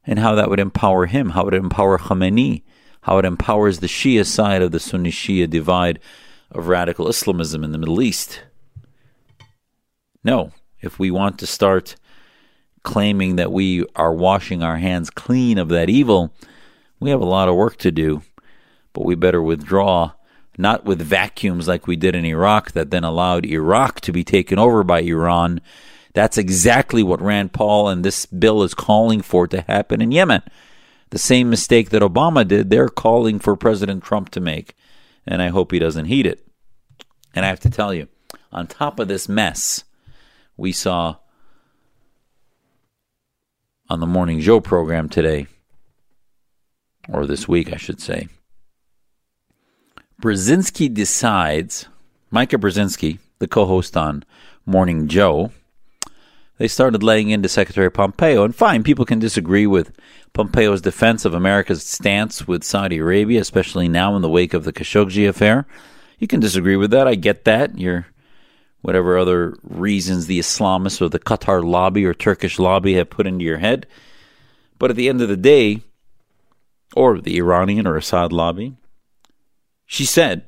and 0.06 0.20
how 0.20 0.36
that 0.36 0.50
would 0.50 0.60
empower 0.60 1.06
him, 1.06 1.30
how 1.30 1.42
it 1.42 1.46
would 1.46 1.54
empower 1.54 1.98
Khamenei, 1.98 2.64
how 3.04 3.18
it 3.18 3.26
empowers 3.26 3.80
the 3.80 3.88
Shia 3.88 4.26
side 4.26 4.62
of 4.62 4.72
the 4.72 4.80
Sunni 4.80 5.12
Shia 5.12 5.50
divide 5.50 6.00
of 6.52 6.68
radical 6.68 7.08
Islamism 7.08 7.64
in 7.64 7.72
the 7.72 7.78
Middle 7.78 8.02
East. 8.02 8.44
No, 10.24 10.52
if 10.82 11.00
we 11.00 11.12
want 11.12 11.40
to 11.40 11.48
start 11.48 11.96
claiming 12.84 13.38
that 13.38 13.52
we 13.52 13.86
are 13.96 14.14
washing 14.14 14.64
our 14.64 14.78
hands 14.78 15.10
clean 15.10 15.58
of 15.58 15.70
that 15.70 15.90
evil, 15.90 16.34
we 17.00 17.10
have 17.10 17.22
a 17.22 17.26
lot 17.26 17.48
of 17.48 17.56
work 17.56 17.78
to 17.78 17.92
do, 17.92 18.24
but 18.94 19.06
we 19.06 19.16
better 19.16 19.42
withdraw, 19.42 20.12
not 20.58 20.86
with 20.86 21.02
vacuums 21.02 21.68
like 21.68 21.88
we 21.88 21.96
did 21.96 22.16
in 22.16 22.26
Iraq 22.26 22.72
that 22.72 22.92
then 22.92 23.04
allowed 23.04 23.46
Iraq 23.46 24.02
to 24.02 24.12
be 24.12 24.24
taken 24.24 24.60
over 24.60 24.84
by 24.84 25.02
Iran 25.02 25.62
that's 26.14 26.38
exactly 26.38 27.02
what 27.02 27.22
Rand 27.22 27.54
Paul 27.54 27.90
and 27.90 28.06
this 28.06 28.26
bill 28.26 28.64
is 28.64 28.74
calling 28.74 29.22
for 29.22 29.48
to 29.48 29.62
happen 29.62 30.02
in 30.02 30.12
Yemen. 30.12 30.44
The 31.14 31.20
same 31.20 31.48
mistake 31.48 31.92
that 31.92 32.02
Obama 32.02 32.48
did, 32.48 32.72
they're 32.72 32.90
calling 32.90 33.38
for 33.38 33.56
President 33.56 34.04
Trump 34.04 34.30
to 34.30 34.40
make. 34.40 34.76
And 35.28 35.44
I 35.44 35.50
hope 35.50 35.72
he 35.72 35.78
doesn't 35.78 36.06
heed 36.06 36.26
it. 36.26 36.44
And 37.36 37.46
I 37.46 37.50
have 37.50 37.60
to 37.60 37.70
tell 37.70 37.94
you, 37.94 38.08
on 38.52 38.66
top 38.66 39.00
of 39.00 39.08
this 39.08 39.30
mess, 39.30 39.84
we 40.58 40.72
saw 40.72 41.18
on 43.92 44.00
the 44.00 44.08
Morning 44.08 44.40
Joe 44.40 44.60
program 44.60 45.08
today, 45.08 45.46
or 47.08 47.28
this 47.28 47.48
week, 47.48 47.72
I 47.72 47.78
should 47.78 48.02
say. 48.02 48.28
Brzezinski 50.20 50.92
decides, 50.92 51.88
Mika 52.32 52.58
Brzezinski, 52.58 53.20
the 53.38 53.48
co 53.48 53.68
host 53.68 53.96
on 53.96 54.26
Morning 54.66 55.08
Joe, 55.08 55.52
they 56.58 56.68
started 56.68 57.04
laying 57.04 57.30
into 57.30 57.50
Secretary 57.50 57.92
Pompeo. 57.92 58.44
And 58.44 58.56
fine, 58.56 58.84
people 58.84 59.06
can 59.06 59.20
disagree 59.20 59.66
with 59.66 59.92
Pompeo's 60.34 60.82
defense 60.82 61.26
of 61.26 61.34
America's 61.34 61.84
stance 61.84 62.48
with 62.48 62.64
Saudi 62.64 63.00
Arabia, 63.00 63.42
especially 63.42 63.88
now 63.88 64.16
in 64.16 64.22
the 64.22 64.30
wake 64.30 64.54
of 64.54 64.64
the 64.64 64.74
Khashoggi 64.74 65.28
affair. 65.28 65.66
You 66.20 66.28
can 66.28 66.40
disagree 66.40 66.76
with 66.76 66.92
that. 66.92 67.08
I 67.08 67.16
get 67.16 67.46
that. 67.46 67.78
You're 67.78 68.08
whatever 68.82 69.18
other 69.18 69.58
reasons 69.64 70.28
the 70.28 70.40
Islamists 70.40 71.02
or 71.02 71.10
the 71.10 71.20
Qatar 71.20 71.64
lobby 71.64 72.06
or 72.06 72.14
Turkish 72.14 72.60
lobby 72.60 72.94
have 72.96 73.10
put 73.10 73.28
into 73.28 73.46
your 73.46 73.58
head. 73.58 73.88
But 74.78 74.90
at 74.90 74.96
the 74.96 75.10
end 75.10 75.22
of 75.22 75.30
the 75.30 75.38
day, 75.38 75.82
or 76.96 77.20
the 77.20 77.38
Iranian 77.38 77.88
or 77.88 77.96
Assad 77.96 78.32
lobby, 78.32 78.76
she 79.86 80.06
said, 80.06 80.44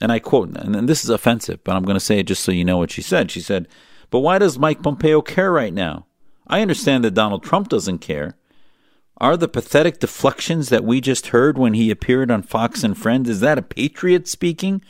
and 0.00 0.10
I 0.10 0.18
quote, 0.18 0.56
and 0.56 0.88
this 0.88 1.04
is 1.04 1.10
offensive, 1.10 1.62
but 1.62 1.76
I'm 1.76 1.84
going 1.84 1.96
to 1.96 2.04
say 2.04 2.18
it 2.18 2.26
just 2.26 2.42
so 2.42 2.52
you 2.52 2.64
know 2.64 2.78
what 2.78 2.90
she 2.90 3.02
said. 3.02 3.30
She 3.30 3.40
said, 3.40 3.68
but 4.14 4.20
why 4.20 4.38
does 4.38 4.60
Mike 4.60 4.80
Pompeo 4.80 5.20
care 5.22 5.50
right 5.50 5.74
now? 5.74 6.06
I 6.46 6.60
understand 6.62 7.02
that 7.02 7.14
Donald 7.14 7.42
Trump 7.42 7.68
doesn't 7.68 7.98
care. 7.98 8.36
Are 9.16 9.36
the 9.36 9.48
pathetic 9.48 9.98
deflections 9.98 10.68
that 10.68 10.84
we 10.84 11.00
just 11.00 11.26
heard 11.34 11.58
when 11.58 11.74
he 11.74 11.90
appeared 11.90 12.30
on 12.30 12.44
Fox 12.44 12.84
and 12.84 12.96
Friends, 12.96 13.28
is 13.28 13.40
that 13.40 13.58
a 13.58 13.62
patriot 13.62 14.28
speaking? 14.28 14.84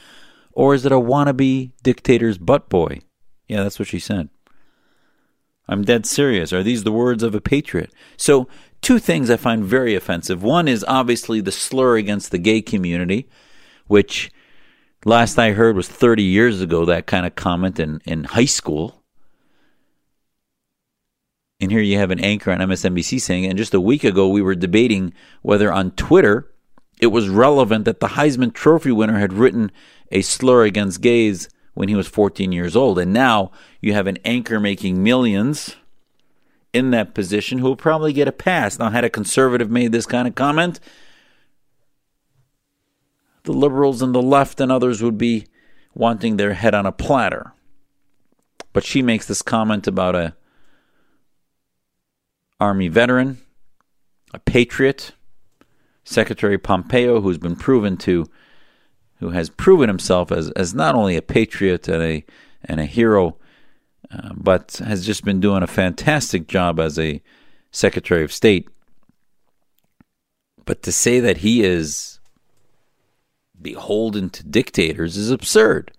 Or 0.53 0.75
is 0.75 0.85
it 0.85 0.93
a 0.93 0.97
wannabe 0.97 1.73
dictator's 1.83 2.37
butt 2.37 2.69
boy? 2.69 3.01
Yeah, 3.49 3.63
that's 3.63 3.79
what 3.79 3.89
she 3.89 3.99
said. 3.99 4.29
I'm 5.67 5.85
dead 5.85 6.05
serious. 6.05 6.53
Are 6.53 6.63
these 6.63 6.85
the 6.85 6.93
words 6.93 7.23
of 7.23 7.35
a 7.35 7.41
patriot? 7.41 7.95
So, 8.19 8.47
two 8.83 8.99
things 8.99 9.31
I 9.31 9.39
find 9.39 9.65
very 9.65 9.95
offensive. 9.95 10.43
One 10.43 10.69
is 10.69 10.85
obviously 10.87 11.41
the 11.41 11.51
slur 11.51 11.97
against 11.97 12.31
the 12.31 12.37
gay 12.37 12.61
community, 12.61 13.31
which 13.87 14.31
last 15.07 15.39
I 15.39 15.53
heard 15.53 15.77
was 15.77 15.89
30 15.89 16.23
years 16.23 16.61
ago, 16.61 16.85
that 16.85 17.07
kind 17.07 17.25
of 17.25 17.35
comment 17.35 17.81
in, 17.81 18.03
in 18.05 18.25
high 18.25 18.45
school. 18.45 19.01
And 21.61 21.71
here 21.71 21.81
you 21.81 21.99
have 21.99 22.11
an 22.11 22.21
anchor 22.21 22.51
on 22.51 22.59
MSNBC 22.59 23.21
saying, 23.21 23.47
and 23.47 23.57
just 23.57 23.75
a 23.75 23.81
week 23.81 24.05
ago 24.05 24.29
we 24.29 24.43
were 24.43 24.55
debating 24.55 25.15
whether 25.43 25.73
on 25.73 25.93
Twitter 25.93 26.51
it 27.01 27.09
was 27.09 27.29
relevant 27.29 27.85
that 27.85 28.01
the 28.01 28.09
Heisman 28.09 28.53
Trophy 28.53 28.93
winner 28.93 29.19
had 29.19 29.33
written 29.33 29.71
a 30.11 30.23
slur 30.23 30.65
against 30.65 31.01
gays 31.01 31.49
when 31.75 31.89
he 31.89 31.95
was 31.95 32.07
14 32.07 32.53
years 32.53 32.77
old. 32.77 32.99
And 32.99 33.13
now 33.13 33.51
you 33.81 33.93
have 33.93 34.07
an 34.07 34.19
anchor 34.25 34.61
making 34.61 35.03
millions 35.03 35.77
in 36.73 36.91
that 36.91 37.15
position 37.15 37.59
who 37.59 37.67
will 37.67 37.77
probably 37.77 38.13
get 38.13 38.29
a 38.29 38.33
pass. 38.33 38.79
Now, 38.79 38.91
had 38.91 39.05
a 39.05 39.11
conservative 39.11 39.71
made 39.71 39.93
this 39.93 40.07
kind 40.07 40.27
of 40.27 40.35
comment, 40.35 40.81
the 43.45 43.53
liberals 43.53 44.03
and 44.03 44.15
the 44.15 44.23
left 44.23 44.61
and 44.61 44.73
others 44.73 45.03
would 45.03 45.19
be 45.19 45.47
wanting 45.95 46.37
their 46.37 46.55
head 46.55 46.75
on 46.75 46.87
a 46.87 46.93
platter. 46.93 47.53
But 48.73 48.85
she 48.85 49.03
makes 49.03 49.27
this 49.27 49.43
comment 49.43 49.87
about 49.87 50.17
a 50.17 50.35
army 52.65 52.89
veteran, 52.89 53.39
a 54.33 54.39
patriot, 54.39 55.13
Secretary 56.03 56.57
Pompeo, 56.57 57.21
who's 57.21 57.37
been 57.37 57.57
proven 57.57 57.99
to, 57.99 58.27
who 59.21 59.31
has 59.31 59.51
proven 59.51 59.89
himself 59.89 60.33
as, 60.33 60.51
as 60.53 60.75
not 60.75 60.95
only 60.95 61.17
a 61.17 61.23
patriot 61.23 61.87
and 61.89 62.03
a 62.03 62.25
and 62.65 62.81
a 62.81 62.87
hero, 62.87 63.37
uh, 64.11 64.31
but 64.35 64.81
has 64.85 65.05
just 65.05 65.25
been 65.25 65.41
doing 65.41 65.63
a 65.63 65.67
fantastic 65.67 66.49
job 66.49 66.81
as 66.81 66.99
a 66.99 67.21
Secretary 67.71 68.25
of 68.25 68.33
State. 68.33 68.69
But 70.65 70.83
to 70.85 70.93
say 70.93 71.21
that 71.21 71.39
he 71.39 71.63
is 71.63 72.19
beholden 73.61 74.31
to 74.31 74.43
dictators 74.43 75.19
is 75.19 75.31
absurd. 75.31 75.93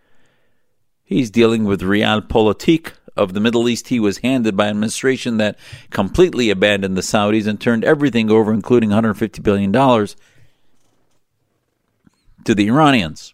He's 1.04 1.30
dealing 1.30 1.66
with 1.66 1.82
realpolitik 1.82 2.94
of 3.16 3.34
the 3.34 3.40
Middle 3.40 3.70
East 3.70 3.88
he 3.88 4.00
was 4.00 4.20
handed 4.20 4.58
by 4.58 4.66
an 4.66 4.72
administration 4.72 5.38
that 5.38 5.58
completely 5.90 6.50
abandoned 6.50 6.98
the 6.98 7.02
Saudis 7.02 7.48
and 7.48 7.60
turned 7.60 7.84
everything 7.84 8.30
over, 8.30 8.54
including 8.54 8.90
$150 8.90 9.42
billion, 9.42 9.72
to 12.44 12.56
the 12.56 12.68
Iranians. 12.68 13.34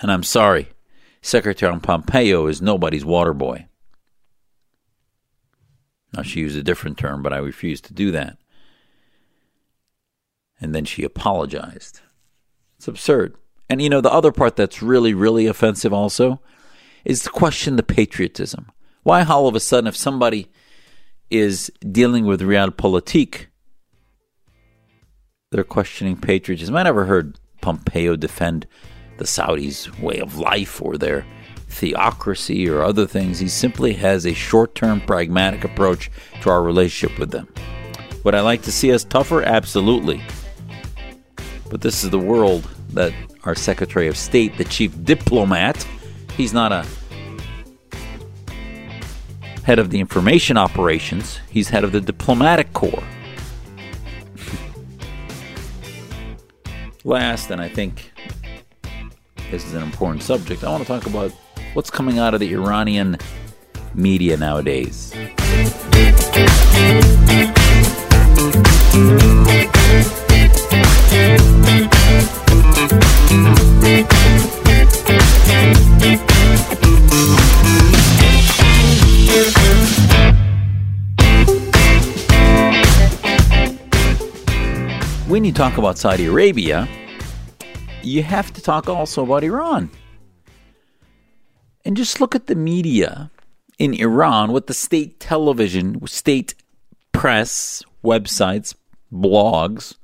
And 0.00 0.10
I'm 0.10 0.24
sorry, 0.24 0.70
Secretary 1.20 1.78
Pompeo 1.78 2.46
is 2.48 2.60
nobody's 2.60 3.04
water 3.04 3.32
boy. 3.32 3.66
Now, 6.12 6.22
she 6.22 6.40
used 6.40 6.58
a 6.58 6.62
different 6.62 6.98
term, 6.98 7.22
but 7.22 7.32
I 7.32 7.38
refuse 7.38 7.80
to 7.82 7.94
do 7.94 8.10
that. 8.10 8.36
And 10.60 10.74
then 10.74 10.84
she 10.84 11.04
apologized. 11.04 12.00
It's 12.76 12.88
absurd. 12.88 13.36
And 13.70 13.80
you 13.80 13.88
know, 13.88 14.00
the 14.00 14.12
other 14.12 14.32
part 14.32 14.56
that's 14.56 14.82
really, 14.82 15.14
really 15.14 15.46
offensive 15.46 15.92
also 15.92 16.40
is 17.04 17.20
to 17.20 17.30
question 17.30 17.76
the 17.76 17.82
patriotism. 17.82 18.70
Why 19.02 19.24
all 19.24 19.48
of 19.48 19.54
a 19.54 19.60
sudden, 19.60 19.88
if 19.88 19.96
somebody 19.96 20.50
is 21.30 21.70
dealing 21.90 22.24
with 22.26 22.40
realpolitik, 22.40 23.46
they're 25.50 25.64
questioning 25.64 26.16
patriotism? 26.16 26.76
I 26.76 26.82
never 26.84 27.04
heard 27.04 27.38
Pompeo 27.60 28.16
defend 28.16 28.66
the 29.18 29.24
Saudis' 29.24 30.00
way 30.00 30.18
of 30.18 30.38
life 30.38 30.80
or 30.80 30.96
their 30.96 31.26
theocracy 31.68 32.68
or 32.68 32.82
other 32.82 33.06
things. 33.06 33.38
He 33.38 33.48
simply 33.48 33.94
has 33.94 34.26
a 34.26 34.34
short 34.34 34.74
term 34.74 35.00
pragmatic 35.00 35.64
approach 35.64 36.10
to 36.42 36.50
our 36.50 36.62
relationship 36.62 37.18
with 37.18 37.30
them. 37.30 37.48
Would 38.24 38.34
I 38.34 38.40
like 38.40 38.62
to 38.62 38.72
see 38.72 38.92
us 38.92 39.04
tougher? 39.04 39.42
Absolutely. 39.42 40.22
But 41.70 41.80
this 41.80 42.04
is 42.04 42.10
the 42.10 42.18
world 42.18 42.68
that 42.90 43.12
our 43.44 43.54
Secretary 43.54 44.06
of 44.06 44.16
State, 44.16 44.58
the 44.58 44.64
chief 44.64 44.92
diplomat, 45.04 45.86
he's 46.36 46.52
not 46.52 46.72
a 46.72 46.86
head 49.64 49.78
of 49.78 49.90
the 49.90 50.00
information 50.00 50.56
operations, 50.56 51.40
he's 51.48 51.68
head 51.68 51.84
of 51.84 51.92
the 51.92 52.00
diplomatic 52.00 52.72
corps. 52.72 53.04
Last, 57.04 57.50
and 57.50 57.60
I 57.60 57.68
think 57.68 58.12
this 59.50 59.64
is 59.64 59.74
an 59.74 59.82
important 59.82 60.22
subject, 60.22 60.64
I 60.64 60.70
want 60.70 60.82
to 60.82 60.88
talk 60.88 61.06
about 61.06 61.32
what's 61.74 61.90
coming 61.90 62.18
out 62.18 62.34
of 62.34 62.40
the 62.40 62.52
Iranian 62.54 63.18
media 63.94 64.36
nowadays. 64.36 65.12
When 85.28 85.46
you 85.46 85.52
talk 85.52 85.78
about 85.78 85.96
Saudi 85.96 86.26
Arabia, 86.26 86.86
you 88.02 88.22
have 88.22 88.52
to 88.52 88.60
talk 88.60 88.88
also 88.88 89.24
about 89.24 89.42
Iran. 89.42 89.90
And 91.86 91.96
just 91.96 92.20
look 92.20 92.34
at 92.34 92.48
the 92.48 92.54
media 92.54 93.30
in 93.78 93.94
Iran, 93.94 94.52
what 94.52 94.66
the 94.66 94.74
state 94.74 95.20
television, 95.20 96.06
state 96.06 96.54
press, 97.12 97.82
websites, 98.04 98.74
blogs, 99.10 99.94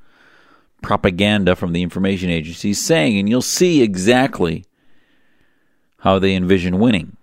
propaganda 0.83 1.55
from 1.55 1.73
the 1.73 1.83
information 1.83 2.31
agencies 2.31 2.81
saying, 2.81 3.19
and 3.19 3.29
you'll 3.29 3.43
see 3.43 3.83
exactly 3.83 4.65
how 6.01 6.19
they 6.19 6.35
envision 6.35 6.79
winning. 6.79 7.17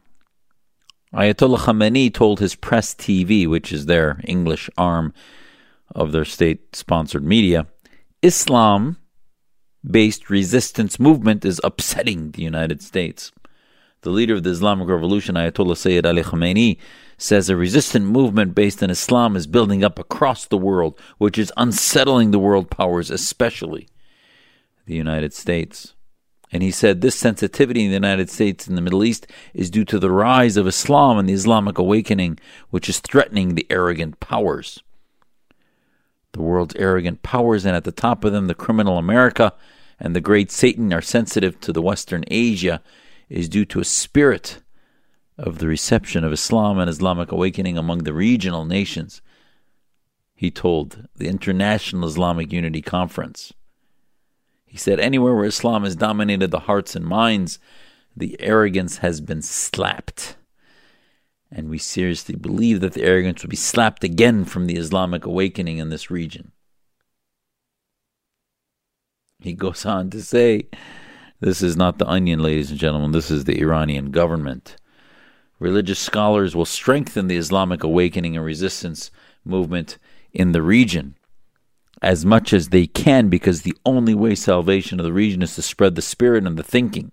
Ayatollah 1.13 1.59
Khamenei 1.59 2.13
told 2.13 2.39
his 2.39 2.55
press 2.55 2.93
TV, 2.93 3.47
which 3.47 3.71
is 3.71 3.85
their 3.85 4.19
English 4.25 4.69
arm 4.77 5.13
of 5.93 6.11
their 6.11 6.25
state 6.25 6.75
sponsored 6.75 7.23
media, 7.23 7.67
Islam 8.21 8.97
based 9.89 10.29
resistance 10.29 10.99
movement 10.99 11.45
is 11.45 11.61
upsetting 11.63 12.31
the 12.31 12.41
United 12.41 12.81
States. 12.81 13.31
The 14.01 14.09
leader 14.09 14.35
of 14.35 14.43
the 14.43 14.51
Islamic 14.51 14.87
Revolution, 14.87 15.35
Ayatollah 15.35 15.77
Sayyid 15.77 16.05
Ali 16.05 16.23
Khamenei, 16.23 16.77
says 17.17 17.49
a 17.49 17.55
resistant 17.55 18.05
movement 18.05 18.53
based 18.53 18.83
in 18.83 18.89
Islam 18.89 19.35
is 19.35 19.47
building 19.47 19.83
up 19.83 19.97
across 19.97 20.45
the 20.45 20.57
world, 20.57 20.99
which 21.17 21.37
is 21.37 21.51
unsettling 21.57 22.31
the 22.31 22.39
world 22.39 22.69
powers, 22.69 23.09
especially 23.09 23.87
the 24.85 24.95
United 24.95 25.33
States. 25.33 25.94
And 26.55 26.63
he 26.63 26.71
said 26.71 27.01
this 27.01 27.17
sensitivity 27.17 27.83
in 27.83 27.89
the 27.89 27.95
United 27.95 28.29
States 28.29 28.65
and 28.65 28.77
the 28.77 28.81
Middle 28.81 29.03
East 29.03 29.27
is 29.53 29.69
due 29.69 29.83
to 29.83 29.99
the 29.99 30.09
rise 30.09 30.55
of 30.55 30.67
Islam 30.67 31.17
and 31.17 31.27
the 31.27 31.33
Islamic 31.33 31.77
awakening, 31.77 32.39
which 32.69 32.87
is 32.87 33.01
threatening 33.01 33.55
the 33.55 33.67
arrogant 33.69 34.21
powers. 34.21 34.81
The 36.31 36.41
world's 36.41 36.73
arrogant 36.77 37.23
powers, 37.23 37.65
and 37.65 37.75
at 37.75 37.83
the 37.83 37.91
top 37.91 38.23
of 38.23 38.31
them, 38.31 38.47
the 38.47 38.55
criminal 38.55 38.97
America 38.97 39.51
and 39.99 40.15
the 40.15 40.21
great 40.21 40.49
Satan, 40.49 40.93
are 40.93 41.01
sensitive 41.01 41.59
to 41.59 41.73
the 41.73 41.81
Western 41.81 42.23
Asia, 42.31 42.81
is 43.27 43.49
due 43.49 43.65
to 43.65 43.81
a 43.81 43.83
spirit 43.83 44.61
of 45.37 45.57
the 45.57 45.67
reception 45.67 46.23
of 46.23 46.31
Islam 46.31 46.79
and 46.79 46.89
Islamic 46.89 47.33
awakening 47.33 47.77
among 47.77 48.05
the 48.05 48.13
regional 48.13 48.63
nations, 48.63 49.21
he 50.33 50.49
told 50.49 51.09
the 51.17 51.27
International 51.27 52.07
Islamic 52.07 52.53
Unity 52.53 52.81
Conference. 52.81 53.51
He 54.65 54.77
said, 54.77 54.99
Anywhere 54.99 55.35
where 55.35 55.45
Islam 55.45 55.83
has 55.83 55.95
dominated 55.95 56.51
the 56.51 56.61
hearts 56.61 56.95
and 56.95 57.05
minds, 57.05 57.59
the 58.15 58.35
arrogance 58.39 58.97
has 58.97 59.21
been 59.21 59.41
slapped. 59.41 60.37
And 61.51 61.69
we 61.69 61.77
seriously 61.77 62.35
believe 62.35 62.81
that 62.81 62.93
the 62.93 63.03
arrogance 63.03 63.41
will 63.41 63.49
be 63.49 63.55
slapped 63.55 64.03
again 64.03 64.45
from 64.45 64.67
the 64.67 64.75
Islamic 64.75 65.25
awakening 65.25 65.77
in 65.77 65.89
this 65.89 66.11
region. 66.11 66.51
He 69.39 69.53
goes 69.53 69.85
on 69.85 70.09
to 70.09 70.21
say, 70.21 70.67
This 71.39 71.61
is 71.61 71.77
not 71.77 71.99
the 71.99 72.07
onion, 72.07 72.39
ladies 72.39 72.71
and 72.71 72.79
gentlemen, 72.79 73.11
this 73.11 73.29
is 73.29 73.43
the 73.43 73.61
Iranian 73.61 74.11
government. 74.11 74.77
Religious 75.59 75.99
scholars 75.99 76.55
will 76.55 76.65
strengthen 76.65 77.27
the 77.27 77.37
Islamic 77.37 77.83
awakening 77.83 78.35
and 78.35 78.45
resistance 78.45 79.11
movement 79.45 79.97
in 80.33 80.51
the 80.51 80.61
region 80.61 81.15
as 82.01 82.25
much 82.25 82.53
as 82.53 82.69
they 82.69 82.87
can 82.87 83.29
because 83.29 83.61
the 83.61 83.75
only 83.85 84.13
way 84.13 84.35
salvation 84.35 84.99
of 84.99 85.05
the 85.05 85.13
region 85.13 85.41
is 85.41 85.55
to 85.55 85.61
spread 85.61 85.95
the 85.95 86.01
spirit 86.01 86.45
and 86.45 86.57
the 86.57 86.63
thinking. 86.63 87.11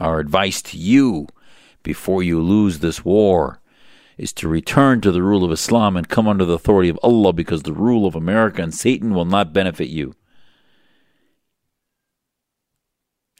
Our 0.00 0.18
advice 0.18 0.62
to 0.62 0.78
you 0.78 1.26
before 1.82 2.22
you 2.22 2.40
lose 2.40 2.78
this 2.78 3.04
war 3.04 3.60
is 4.16 4.32
to 4.34 4.48
return 4.48 5.00
to 5.00 5.12
the 5.12 5.22
rule 5.22 5.44
of 5.44 5.52
Islam 5.52 5.96
and 5.96 6.08
come 6.08 6.28
under 6.28 6.44
the 6.44 6.54
authority 6.54 6.88
of 6.88 6.98
Allah 7.02 7.32
because 7.32 7.62
the 7.62 7.72
rule 7.72 8.06
of 8.06 8.14
America 8.14 8.62
and 8.62 8.74
Satan 8.74 9.14
will 9.14 9.24
not 9.24 9.52
benefit 9.52 9.88
you. 9.88 10.14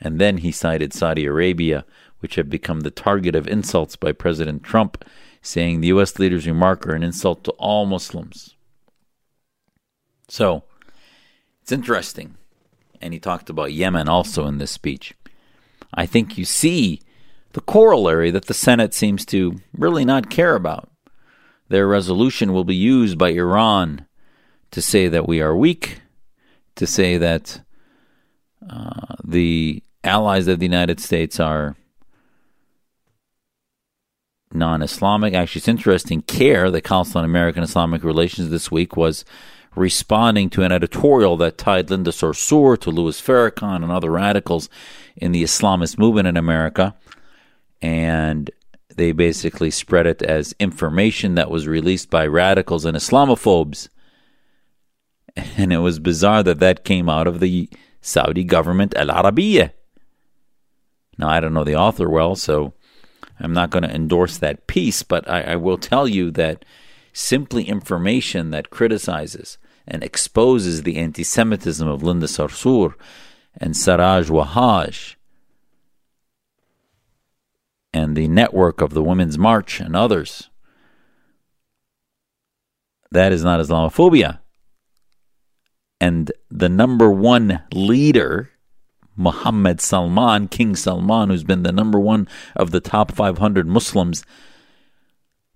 And 0.00 0.18
then 0.18 0.38
he 0.38 0.50
cited 0.50 0.94
Saudi 0.94 1.26
Arabia 1.26 1.84
which 2.20 2.36
have 2.36 2.48
become 2.48 2.80
the 2.80 2.90
target 2.90 3.34
of 3.34 3.48
insults 3.48 3.96
by 3.96 4.12
President 4.12 4.62
Trump, 4.62 5.04
saying 5.42 5.80
the 5.80 5.88
U.S. 5.88 6.18
leader's 6.18 6.46
remark 6.46 6.86
are 6.86 6.94
an 6.94 7.02
insult 7.02 7.44
to 7.44 7.50
all 7.52 7.86
Muslims. 7.86 8.56
So, 10.30 10.62
it's 11.60 11.72
interesting. 11.72 12.36
And 13.00 13.12
he 13.12 13.18
talked 13.18 13.50
about 13.50 13.72
Yemen 13.72 14.08
also 14.08 14.46
in 14.46 14.58
this 14.58 14.70
speech. 14.70 15.14
I 15.92 16.06
think 16.06 16.38
you 16.38 16.44
see 16.44 17.00
the 17.52 17.60
corollary 17.60 18.30
that 18.30 18.46
the 18.46 18.54
Senate 18.54 18.94
seems 18.94 19.26
to 19.26 19.60
really 19.76 20.04
not 20.04 20.30
care 20.30 20.54
about. 20.54 20.88
Their 21.68 21.88
resolution 21.88 22.52
will 22.52 22.64
be 22.64 22.76
used 22.76 23.18
by 23.18 23.30
Iran 23.30 24.06
to 24.70 24.80
say 24.80 25.08
that 25.08 25.26
we 25.26 25.40
are 25.40 25.56
weak, 25.56 26.00
to 26.76 26.86
say 26.86 27.18
that 27.18 27.62
uh, 28.68 29.16
the 29.24 29.82
allies 30.04 30.46
of 30.46 30.60
the 30.60 30.66
United 30.66 31.00
States 31.00 31.40
are 31.40 31.76
non 34.52 34.82
Islamic. 34.82 35.34
Actually, 35.34 35.60
it's 35.60 35.68
interesting. 35.68 36.22
CAIR, 36.22 36.70
the 36.70 36.80
Council 36.80 37.18
on 37.18 37.24
American 37.24 37.62
Islamic 37.62 38.04
Relations, 38.04 38.50
this 38.50 38.70
week 38.70 38.96
was 38.96 39.24
responding 39.76 40.50
to 40.50 40.62
an 40.62 40.72
editorial 40.72 41.36
that 41.38 41.58
tied 41.58 41.90
Linda 41.90 42.10
Sarsour 42.10 42.78
to 42.80 42.90
Louis 42.90 43.20
Farrakhan 43.20 43.82
and 43.82 43.92
other 43.92 44.10
radicals 44.10 44.68
in 45.16 45.32
the 45.32 45.42
Islamist 45.42 45.98
movement 45.98 46.28
in 46.28 46.36
America. 46.36 46.96
And 47.80 48.50
they 48.96 49.12
basically 49.12 49.70
spread 49.70 50.06
it 50.06 50.22
as 50.22 50.54
information 50.58 51.36
that 51.36 51.50
was 51.50 51.68
released 51.68 52.10
by 52.10 52.26
radicals 52.26 52.84
and 52.84 52.96
Islamophobes. 52.96 53.88
And 55.56 55.72
it 55.72 55.78
was 55.78 56.00
bizarre 56.00 56.42
that 56.42 56.58
that 56.58 56.84
came 56.84 57.08
out 57.08 57.28
of 57.28 57.38
the 57.38 57.70
Saudi 58.00 58.42
government, 58.42 58.96
Al 58.96 59.06
Arabiya. 59.06 59.70
Now, 61.18 61.28
I 61.28 61.38
don't 61.38 61.54
know 61.54 61.62
the 61.62 61.76
author 61.76 62.10
well, 62.10 62.34
so 62.34 62.74
I'm 63.38 63.52
not 63.52 63.70
going 63.70 63.84
to 63.84 63.94
endorse 63.94 64.38
that 64.38 64.66
piece, 64.66 65.04
but 65.04 65.28
I, 65.30 65.42
I 65.52 65.56
will 65.56 65.78
tell 65.78 66.08
you 66.08 66.32
that 66.32 66.64
simply 67.12 67.64
information 67.64 68.50
that 68.50 68.70
criticizes 68.70 69.58
and 69.86 70.02
exposes 70.02 70.82
the 70.82 70.96
anti 70.96 71.24
Semitism 71.24 71.86
of 71.86 72.02
Linda 72.02 72.26
Sarsour 72.26 72.94
and 73.56 73.76
Siraj 73.76 74.28
Wahhaj 74.28 75.16
and 77.92 78.16
the 78.16 78.28
network 78.28 78.80
of 78.80 78.94
the 78.94 79.02
Women's 79.02 79.38
March 79.38 79.80
and 79.80 79.96
others. 79.96 80.48
That 83.10 83.32
is 83.32 83.42
not 83.42 83.60
Islamophobia. 83.60 84.38
And 86.00 86.32
the 86.50 86.68
number 86.68 87.10
one 87.10 87.62
leader, 87.74 88.50
Muhammad 89.16 89.80
Salman, 89.80 90.48
King 90.48 90.76
Salman, 90.76 91.28
who's 91.28 91.44
been 91.44 91.64
the 91.64 91.72
number 91.72 91.98
one 91.98 92.28
of 92.54 92.70
the 92.70 92.80
top 92.80 93.12
500 93.12 93.66
Muslims 93.66 94.24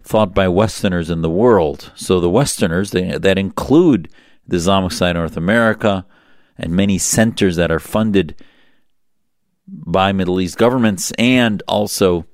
thought 0.04 0.34
by 0.34 0.46
Westerners 0.46 1.08
in 1.10 1.22
the 1.22 1.30
world. 1.30 1.90
So 1.94 2.20
the 2.20 2.30
Westerners, 2.30 2.90
they, 2.90 3.16
that 3.16 3.38
include 3.38 4.08
the 4.46 4.58
Islamic 4.58 4.92
side 4.92 5.16
of 5.16 5.20
North 5.20 5.36
America 5.36 6.06
and 6.58 6.72
many 6.72 6.98
centers 6.98 7.56
that 7.56 7.72
are 7.72 7.80
funded 7.80 8.36
by 9.66 10.12
Middle 10.12 10.40
East 10.40 10.58
governments 10.58 11.10
and 11.18 11.62
also 11.66 12.26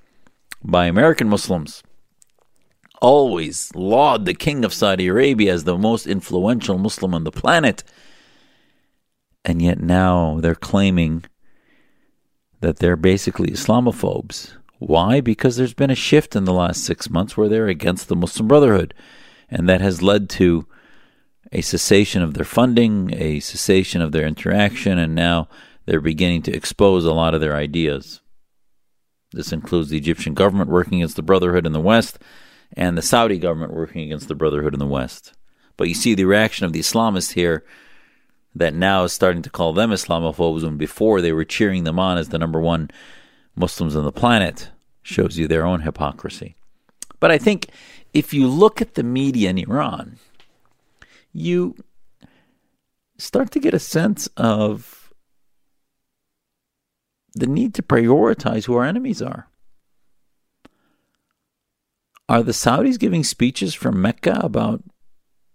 by 0.62 0.86
American 0.86 1.28
Muslims, 1.28 1.82
always 3.00 3.72
laud 3.74 4.24
the 4.24 4.34
king 4.34 4.64
of 4.64 4.74
Saudi 4.74 5.06
Arabia 5.06 5.54
as 5.54 5.64
the 5.64 5.78
most 5.78 6.06
influential 6.06 6.76
Muslim 6.76 7.14
on 7.14 7.24
the 7.24 7.30
planet. 7.30 7.84
And 9.44 9.62
yet 9.62 9.78
now 9.78 10.38
they're 10.40 10.54
claiming 10.54 11.24
that 12.60 12.78
they're 12.78 12.96
basically 12.96 13.52
Islamophobes. 13.52 14.54
Why? 14.80 15.20
Because 15.20 15.56
there's 15.56 15.74
been 15.74 15.90
a 15.90 15.94
shift 15.94 16.34
in 16.34 16.46
the 16.46 16.54
last 16.54 16.82
six 16.82 17.10
months 17.10 17.36
where 17.36 17.50
they're 17.50 17.68
against 17.68 18.08
the 18.08 18.16
Muslim 18.16 18.48
Brotherhood. 18.48 18.94
And 19.50 19.68
that 19.68 19.82
has 19.82 20.02
led 20.02 20.30
to 20.30 20.66
a 21.52 21.60
cessation 21.60 22.22
of 22.22 22.32
their 22.32 22.46
funding, 22.46 23.12
a 23.14 23.40
cessation 23.40 24.00
of 24.00 24.12
their 24.12 24.26
interaction, 24.26 24.98
and 24.98 25.14
now 25.14 25.48
they're 25.84 26.00
beginning 26.00 26.40
to 26.42 26.56
expose 26.56 27.04
a 27.04 27.12
lot 27.12 27.34
of 27.34 27.42
their 27.42 27.54
ideas. 27.54 28.22
This 29.32 29.52
includes 29.52 29.90
the 29.90 29.98
Egyptian 29.98 30.32
government 30.32 30.70
working 30.70 30.98
against 30.98 31.16
the 31.16 31.22
Brotherhood 31.22 31.66
in 31.66 31.72
the 31.72 31.80
West 31.80 32.18
and 32.72 32.96
the 32.96 33.02
Saudi 33.02 33.38
government 33.38 33.74
working 33.74 34.02
against 34.02 34.28
the 34.28 34.34
Brotherhood 34.34 34.72
in 34.72 34.80
the 34.80 34.86
West. 34.86 35.34
But 35.76 35.88
you 35.88 35.94
see 35.94 36.14
the 36.14 36.24
reaction 36.24 36.64
of 36.64 36.72
the 36.72 36.80
Islamists 36.80 37.32
here 37.32 37.64
that 38.54 38.72
now 38.72 39.04
is 39.04 39.12
starting 39.12 39.42
to 39.42 39.50
call 39.50 39.74
them 39.74 39.90
Islamophobes 39.90 40.62
when 40.62 40.78
before 40.78 41.20
they 41.20 41.32
were 41.32 41.44
cheering 41.44 41.84
them 41.84 41.98
on 41.98 42.16
as 42.16 42.30
the 42.30 42.38
number 42.38 42.60
one 42.60 42.90
Muslims 43.54 43.96
on 43.96 44.04
the 44.04 44.12
planet. 44.12 44.70
Shows 45.02 45.38
you 45.38 45.48
their 45.48 45.64
own 45.64 45.80
hypocrisy. 45.80 46.56
But 47.20 47.30
I 47.30 47.38
think 47.38 47.68
if 48.12 48.34
you 48.34 48.48
look 48.48 48.82
at 48.82 48.94
the 48.94 49.02
media 49.02 49.50
in 49.50 49.58
Iran, 49.58 50.18
you 51.32 51.74
start 53.18 53.50
to 53.52 53.60
get 53.60 53.74
a 53.74 53.78
sense 53.78 54.28
of 54.36 55.12
the 57.34 57.46
need 57.46 57.74
to 57.74 57.82
prioritize 57.82 58.66
who 58.66 58.76
our 58.76 58.84
enemies 58.84 59.22
are. 59.22 59.48
Are 62.28 62.42
the 62.42 62.52
Saudis 62.52 62.98
giving 62.98 63.24
speeches 63.24 63.74
from 63.74 64.00
Mecca 64.00 64.38
about 64.42 64.82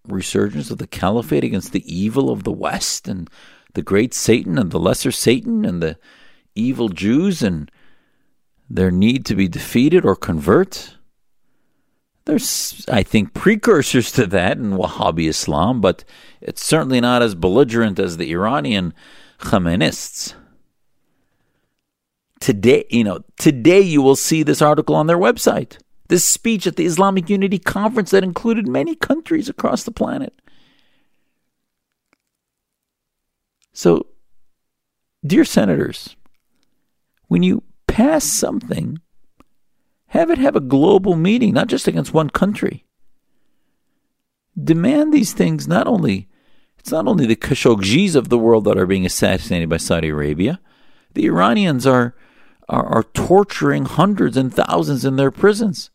resurgence 0.08 0.70
of 0.72 0.78
the 0.78 0.88
caliphate 0.88 1.44
against 1.44 1.72
the 1.72 1.84
evil 1.94 2.30
of 2.30 2.44
the 2.44 2.52
West 2.52 3.08
and 3.08 3.30
the 3.74 3.82
great 3.82 4.14
Satan 4.14 4.58
and 4.58 4.72
the 4.72 4.80
lesser 4.80 5.12
Satan 5.12 5.66
and 5.66 5.82
the 5.82 5.98
evil 6.54 6.90
Jews 6.90 7.42
and 7.42 7.72
their 8.70 8.92
need 8.92 9.26
to 9.26 9.36
be 9.36 9.48
defeated 9.48 10.06
or 10.06 10.16
convert? 10.16 10.96
There's, 12.26 12.84
I 12.92 13.04
think, 13.04 13.34
precursors 13.34 14.12
to 14.14 14.26
that 14.28 14.58
in 14.58 14.72
Wahhabi 14.72 15.30
Islam, 15.30 15.80
but 15.80 16.04
it's 16.42 16.66
certainly 16.66 17.00
not 17.00 17.22
as 17.22 17.36
belligerent 17.36 18.00
as 18.00 18.18
the 18.18 18.32
Iranian 18.32 18.94
Khomeinists. 19.40 20.34
Today, 22.40 22.86
you 22.90 23.04
know, 23.04 23.20
today 23.38 23.82
you 23.82 24.02
will 24.02 24.16
see 24.16 24.42
this 24.42 24.62
article 24.62 24.96
on 24.96 25.08
their 25.08 25.18
website. 25.18 25.78
This 26.08 26.24
speech 26.24 26.68
at 26.68 26.76
the 26.76 26.86
Islamic 26.86 27.30
Unity 27.30 27.60
Conference 27.60 28.12
that 28.12 28.24
included 28.24 28.68
many 28.68 28.96
countries 28.96 29.48
across 29.48 29.84
the 29.84 29.92
planet. 29.92 30.34
So, 33.74 34.08
dear 35.26 35.46
senators, 35.46 36.16
when 37.28 37.44
you 37.44 37.64
pass 37.96 38.26
something 38.26 39.00
have 40.08 40.30
it 40.30 40.38
have 40.38 40.54
a 40.54 40.60
global 40.60 41.16
meaning, 41.16 41.54
not 41.54 41.68
just 41.68 41.88
against 41.88 42.14
one 42.14 42.30
country. 42.30 42.86
Demand 44.62 45.14
these 45.14 45.32
things 45.32 45.66
not 45.66 45.88
only 45.88 46.28
it's 46.78 46.92
not 46.92 47.08
only 47.08 47.26
the 47.26 47.38
Khashoggis 47.38 48.14
of 48.14 48.28
the 48.28 48.38
world 48.38 48.66
that 48.66 48.78
are 48.78 48.86
being 48.86 49.06
assassinated 49.06 49.70
by 49.70 49.78
Saudi 49.78 50.10
Arabia. 50.10 50.60
The 51.14 51.26
Iranians 51.26 51.88
are, 51.88 52.16
are, 52.68 52.86
are 52.86 53.04
torturing 53.04 53.86
hundreds 53.86 54.36
and 54.36 54.54
thousands 54.54 55.06
in 55.06 55.16
their 55.16 55.32
prisons. 55.32 55.90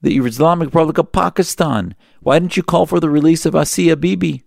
The 0.00 0.16
Islamic 0.16 0.68
Republic 0.68 0.96
of 0.96 1.12
Pakistan. 1.12 1.94
Why 2.20 2.38
didn't 2.38 2.56
you 2.56 2.62
call 2.62 2.86
for 2.86 3.00
the 3.00 3.10
release 3.10 3.44
of 3.44 3.54
Asia 3.54 3.96
Bibi? 3.96 4.44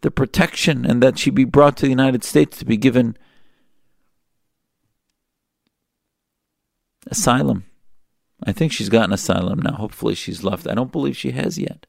The 0.00 0.10
protection 0.10 0.86
and 0.86 1.02
that 1.02 1.18
she 1.18 1.30
be 1.30 1.44
brought 1.44 1.76
to 1.76 1.82
the 1.82 1.90
United 1.90 2.24
States 2.24 2.58
to 2.58 2.64
be 2.64 2.78
given 2.78 3.18
asylum. 7.12 7.64
I 8.42 8.50
think 8.50 8.72
she's 8.72 8.88
gotten 8.88 9.12
asylum 9.12 9.60
now. 9.60 9.74
Hopefully 9.74 10.16
she's 10.16 10.42
left. 10.42 10.66
I 10.66 10.74
don't 10.74 10.90
believe 10.90 11.16
she 11.16 11.30
has 11.30 11.58
yet. 11.58 11.86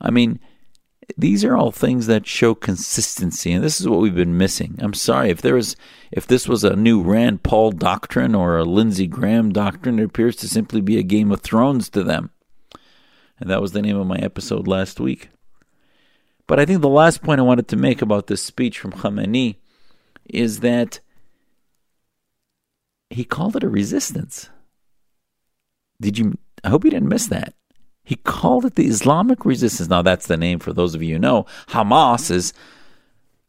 I 0.00 0.10
mean, 0.10 0.40
these 1.16 1.44
are 1.44 1.56
all 1.56 1.70
things 1.70 2.08
that 2.08 2.26
show 2.26 2.54
consistency, 2.54 3.52
and 3.52 3.62
this 3.62 3.80
is 3.80 3.88
what 3.88 4.00
we've 4.00 4.14
been 4.14 4.36
missing. 4.36 4.76
I'm 4.80 4.94
sorry 4.94 5.30
if 5.30 5.40
there 5.40 5.54
was, 5.54 5.76
if 6.10 6.26
this 6.26 6.48
was 6.48 6.64
a 6.64 6.74
new 6.74 7.00
Rand 7.00 7.44
Paul 7.44 7.70
doctrine 7.70 8.34
or 8.34 8.58
a 8.58 8.64
Lindsey 8.64 9.06
Graham 9.06 9.52
doctrine, 9.52 10.00
it 10.00 10.04
appears 10.04 10.34
to 10.36 10.48
simply 10.48 10.80
be 10.80 10.98
a 10.98 11.04
Game 11.04 11.30
of 11.30 11.42
Thrones 11.42 11.88
to 11.90 12.02
them, 12.02 12.30
and 13.38 13.48
that 13.48 13.62
was 13.62 13.72
the 13.72 13.82
name 13.82 13.96
of 13.96 14.06
my 14.08 14.18
episode 14.18 14.66
last 14.66 14.98
week. 14.98 15.28
But 16.48 16.58
I 16.58 16.64
think 16.64 16.80
the 16.80 16.88
last 16.88 17.22
point 17.22 17.40
I 17.40 17.44
wanted 17.44 17.68
to 17.68 17.76
make 17.76 18.02
about 18.02 18.26
this 18.26 18.42
speech 18.42 18.78
from 18.78 18.92
Khamenei 18.92 19.56
is 20.24 20.60
that 20.60 21.00
he 23.10 23.24
called 23.24 23.56
it 23.56 23.64
a 23.64 23.68
resistance. 23.68 24.50
Did 26.00 26.18
you? 26.18 26.38
I 26.64 26.68
hope 26.68 26.84
you 26.84 26.90
didn't 26.90 27.08
miss 27.08 27.26
that. 27.28 27.54
He 28.04 28.16
called 28.16 28.64
it 28.64 28.76
the 28.76 28.86
Islamic 28.86 29.44
resistance. 29.44 29.88
Now, 29.88 30.02
that's 30.02 30.26
the 30.26 30.36
name 30.36 30.60
for 30.60 30.72
those 30.72 30.94
of 30.94 31.02
you 31.02 31.14
who 31.14 31.18
know. 31.18 31.46
Hamas 31.68 32.30
is 32.30 32.52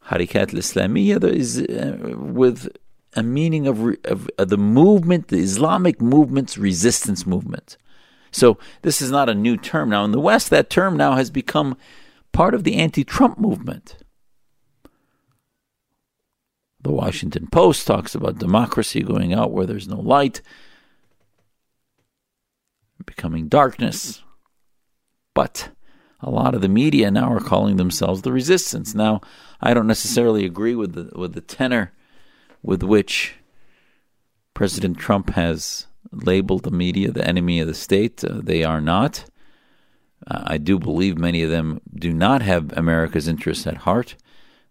Harikat 0.06 0.54
al-Islamiyya, 0.54 1.24
is 1.32 1.60
uh, 1.60 2.18
with 2.18 2.68
a 3.16 3.24
meaning 3.24 3.68
of, 3.68 3.96
of, 4.06 4.30
of 4.38 4.50
the 4.50 4.58
movement, 4.58 5.28
the 5.28 5.40
Islamic 5.40 6.02
movement's 6.02 6.58
resistance 6.58 7.26
movement. 7.28 7.78
So 8.32 8.58
this 8.82 9.02
is 9.02 9.12
not 9.12 9.30
a 9.30 9.36
new 9.36 9.58
term. 9.58 9.90
Now, 9.90 10.06
in 10.06 10.12
the 10.12 10.20
West, 10.20 10.50
that 10.50 10.70
term 10.70 10.98
now 10.98 11.16
has 11.16 11.30
become 11.30 11.78
part 12.32 12.54
of 12.54 12.64
the 12.64 12.76
anti-Trump 12.76 13.40
movement. 13.40 13.98
The 16.82 16.92
Washington 16.92 17.48
Post 17.48 17.88
talks 17.88 18.14
about 18.14 18.38
democracy 18.38 19.02
going 19.02 19.34
out 19.34 19.52
where 19.52 19.66
there's 19.66 19.88
no 19.88 20.00
light, 20.00 20.42
becoming 23.06 23.48
darkness. 23.48 24.24
But 25.34 25.70
a 26.20 26.30
lot 26.30 26.56
of 26.56 26.62
the 26.62 26.70
media 26.70 27.12
now 27.12 27.32
are 27.32 27.40
calling 27.40 27.78
themselves 27.78 28.22
the 28.22 28.32
resistance. 28.32 28.96
Now, 28.96 29.22
I 29.62 29.74
don't 29.74 29.88
necessarily 29.88 30.46
agree 30.46 30.76
with 30.76 30.94
the 30.94 31.18
with 31.18 31.34
the 31.34 31.42
tenor 31.42 31.94
with 32.62 32.84
which 32.84 33.36
President 34.54 34.98
Trump 34.98 35.32
has 35.32 35.88
labeled 36.12 36.64
the 36.64 36.72
media 36.72 37.12
the 37.12 37.28
enemy 37.28 37.60
of 37.60 37.68
the 37.68 37.74
state. 37.74 38.24
Uh, 38.24 38.40
they 38.42 38.64
are 38.64 38.82
not. 38.82 39.26
Uh, 40.26 40.44
I 40.46 40.58
do 40.58 40.80
believe 40.80 41.18
many 41.18 41.44
of 41.44 41.50
them 41.50 41.82
do 41.94 42.12
not 42.12 42.42
have 42.42 42.76
America's 42.76 43.28
interests 43.28 43.68
at 43.68 43.78
heart. 43.78 44.16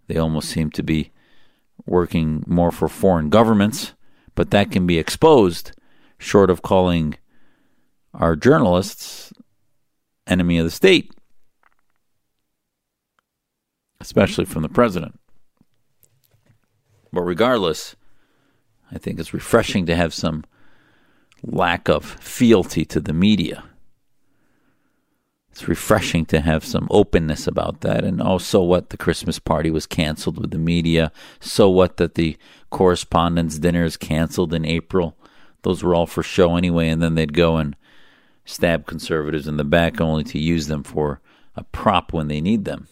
They 0.09 0.17
almost 0.17 0.49
seem 0.49 0.71
to 0.73 0.83
be 0.83 1.13
working 1.85 2.45
more 2.47 2.71
for 2.71 2.89
foreign 2.89 3.29
governments, 3.29 3.93
but 4.35 4.51
that 4.51 4.71
can 4.71 4.87
be 4.87 4.99
exposed 4.99 5.73
short 6.19 6.51
of 6.51 6.63
calling 6.63 7.17
our 8.15 8.35
journalists 8.37 9.33
enemy 10.27 10.59
of 10.59 10.65
the 10.65 10.71
state, 10.71 11.13
especially 14.01 14.45
from 14.45 14.63
the 14.63 14.69
president. 14.69 15.19
But 17.13 17.23
regardless, 17.23 17.97
I 18.91 18.99
think 18.99 19.19
it's 19.19 19.35
refreshing 19.35 19.87
to 19.87 19.97
have 19.97 20.15
some 20.15 20.45
lack 21.43 21.89
of 21.89 22.05
fealty 22.05 22.85
to 22.87 23.01
the 23.01 23.13
media. 23.13 23.65
It's 25.57 25.67
refreshing 25.67 26.27
to 26.27 26.43
have 26.43 26.67
some 26.67 26.87
openness 26.91 27.47
about 27.47 27.81
that. 27.81 28.05
And 28.05 28.21
oh, 28.21 28.37
so 28.37 28.61
what? 28.61 28.91
The 28.91 28.99
Christmas 28.99 29.39
party 29.39 29.71
was 29.71 29.87
canceled 29.87 30.39
with 30.39 30.51
the 30.51 30.59
media. 30.59 31.11
So 31.41 31.71
what 31.71 31.97
that 31.97 32.15
the 32.15 32.37
correspondence 32.69 33.59
dinner 33.59 33.83
is 33.83 33.97
canceled 33.97 34.53
in 34.53 34.67
April. 34.67 35.17
Those 35.63 35.83
were 35.83 35.95
all 35.95 36.07
for 36.07 36.23
show 36.23 36.57
anyway. 36.57 36.91
And 36.91 37.03
then 37.03 37.15
they'd 37.15 37.33
go 37.33 37.57
and 37.57 37.75
stab 38.45 38.87
conservatives 38.87 39.49
in 39.49 39.57
the 39.57 39.65
back 39.65 39.99
only 39.99 40.25
to 40.25 40.39
use 40.39 40.67
them 40.67 40.83
for 40.83 41.23
a 41.57 41.65
prop 41.65 42.13
when 42.13 42.29
they 42.29 42.43
need 42.43 42.67
them. 42.67 42.89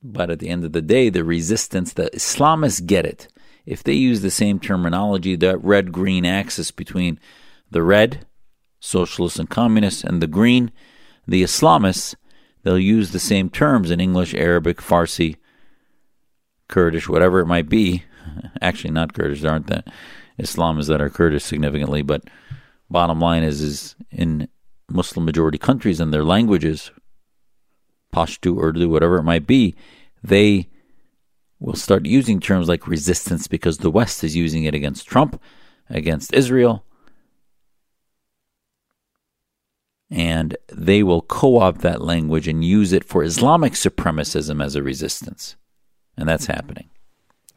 But 0.00 0.30
at 0.30 0.38
the 0.38 0.48
end 0.48 0.64
of 0.64 0.70
the 0.70 0.80
day, 0.80 1.08
the 1.08 1.24
resistance, 1.24 1.92
the 1.92 2.08
Islamists 2.14 2.86
get 2.86 3.04
it. 3.04 3.26
If 3.66 3.82
they 3.82 3.94
use 3.94 4.20
the 4.20 4.30
same 4.30 4.60
terminology, 4.60 5.34
that 5.34 5.58
red 5.64 5.90
green 5.90 6.24
axis 6.24 6.70
between 6.70 7.18
the 7.68 7.82
red, 7.82 8.24
socialists 8.80 9.38
and 9.38 9.50
communists, 9.50 10.04
and 10.04 10.22
the 10.22 10.26
green, 10.26 10.70
the 11.26 11.42
Islamists, 11.42 12.14
they'll 12.62 12.78
use 12.78 13.10
the 13.10 13.18
same 13.18 13.50
terms 13.50 13.90
in 13.90 14.00
English, 14.00 14.34
Arabic, 14.34 14.78
Farsi, 14.78 15.36
Kurdish, 16.68 17.08
whatever 17.08 17.40
it 17.40 17.46
might 17.46 17.68
be. 17.68 18.04
Actually, 18.60 18.92
not 18.92 19.14
Kurdish, 19.14 19.40
there 19.40 19.52
aren't 19.52 19.66
that 19.68 19.88
Islamists 20.38 20.88
that 20.88 21.00
are 21.00 21.10
Kurdish 21.10 21.44
significantly, 21.44 22.02
but 22.02 22.22
bottom 22.90 23.20
line 23.20 23.42
is, 23.42 23.60
is 23.60 23.96
in 24.10 24.48
Muslim 24.90 25.24
majority 25.24 25.58
countries 25.58 26.00
and 26.00 26.12
their 26.12 26.24
languages, 26.24 26.90
Pashto, 28.14 28.62
Urdu, 28.62 28.88
whatever 28.88 29.18
it 29.18 29.24
might 29.24 29.46
be, 29.46 29.74
they 30.22 30.68
will 31.60 31.74
start 31.74 32.06
using 32.06 32.40
terms 32.40 32.68
like 32.68 32.86
resistance 32.86 33.48
because 33.48 33.78
the 33.78 33.90
West 33.90 34.22
is 34.24 34.36
using 34.36 34.64
it 34.64 34.74
against 34.74 35.06
Trump, 35.06 35.40
against 35.90 36.32
Israel. 36.32 36.84
And 40.10 40.56
they 40.72 41.02
will 41.02 41.20
co 41.20 41.58
opt 41.58 41.82
that 41.82 42.00
language 42.00 42.48
and 42.48 42.64
use 42.64 42.92
it 42.92 43.04
for 43.04 43.22
Islamic 43.22 43.74
supremacism 43.74 44.64
as 44.64 44.74
a 44.74 44.82
resistance. 44.82 45.56
And 46.16 46.28
that's 46.28 46.44
mm-hmm. 46.44 46.54
happening. 46.54 46.90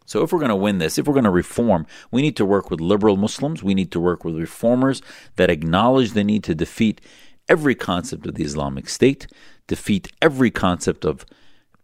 So, 0.06 0.24
if 0.24 0.34
we're 0.34 0.40
going 0.40 0.50
to 0.50 0.56
win 0.56 0.80
this, 0.80 0.98
if 0.98 1.08
we're 1.08 1.14
going 1.14 1.24
to 1.24 1.30
reform, 1.30 1.88
we 2.12 2.22
need 2.22 2.36
to 2.36 2.46
work 2.46 2.70
with 2.70 2.82
liberal 2.82 3.16
Muslims. 3.16 3.64
We 3.64 3.74
need 3.74 3.92
to 3.94 4.00
work 4.00 4.26
with 4.26 4.36
reformers 4.36 5.02
that 5.38 5.50
acknowledge 5.50 6.12
the 6.12 6.24
need 6.26 6.44
to 6.44 6.56
defeat 6.56 7.00
every 7.48 7.76
concept 7.76 8.26
of 8.26 8.36
the 8.36 8.44
Islamic 8.44 8.90
State, 8.90 9.28
defeat 9.68 10.12
every 10.22 10.52
concept 10.52 11.06
of 11.06 11.26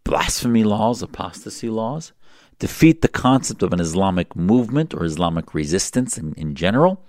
blasphemy 0.03 0.63
laws, 0.63 1.01
apostasy 1.01 1.69
laws, 1.69 2.11
defeat 2.59 3.01
the 3.01 3.07
concept 3.07 3.63
of 3.63 3.73
an 3.73 3.79
Islamic 3.79 4.35
movement 4.35 4.93
or 4.93 5.05
Islamic 5.05 5.53
resistance 5.53 6.17
in, 6.17 6.33
in 6.33 6.55
general, 6.55 7.03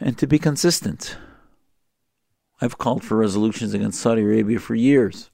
and 0.00 0.16
to 0.18 0.26
be 0.26 0.38
consistent. 0.38 1.16
I've 2.60 2.78
called 2.78 3.04
for 3.04 3.16
resolutions 3.16 3.74
against 3.74 4.00
Saudi 4.00 4.22
Arabia 4.22 4.58
for 4.58 4.74
years, 4.74 5.30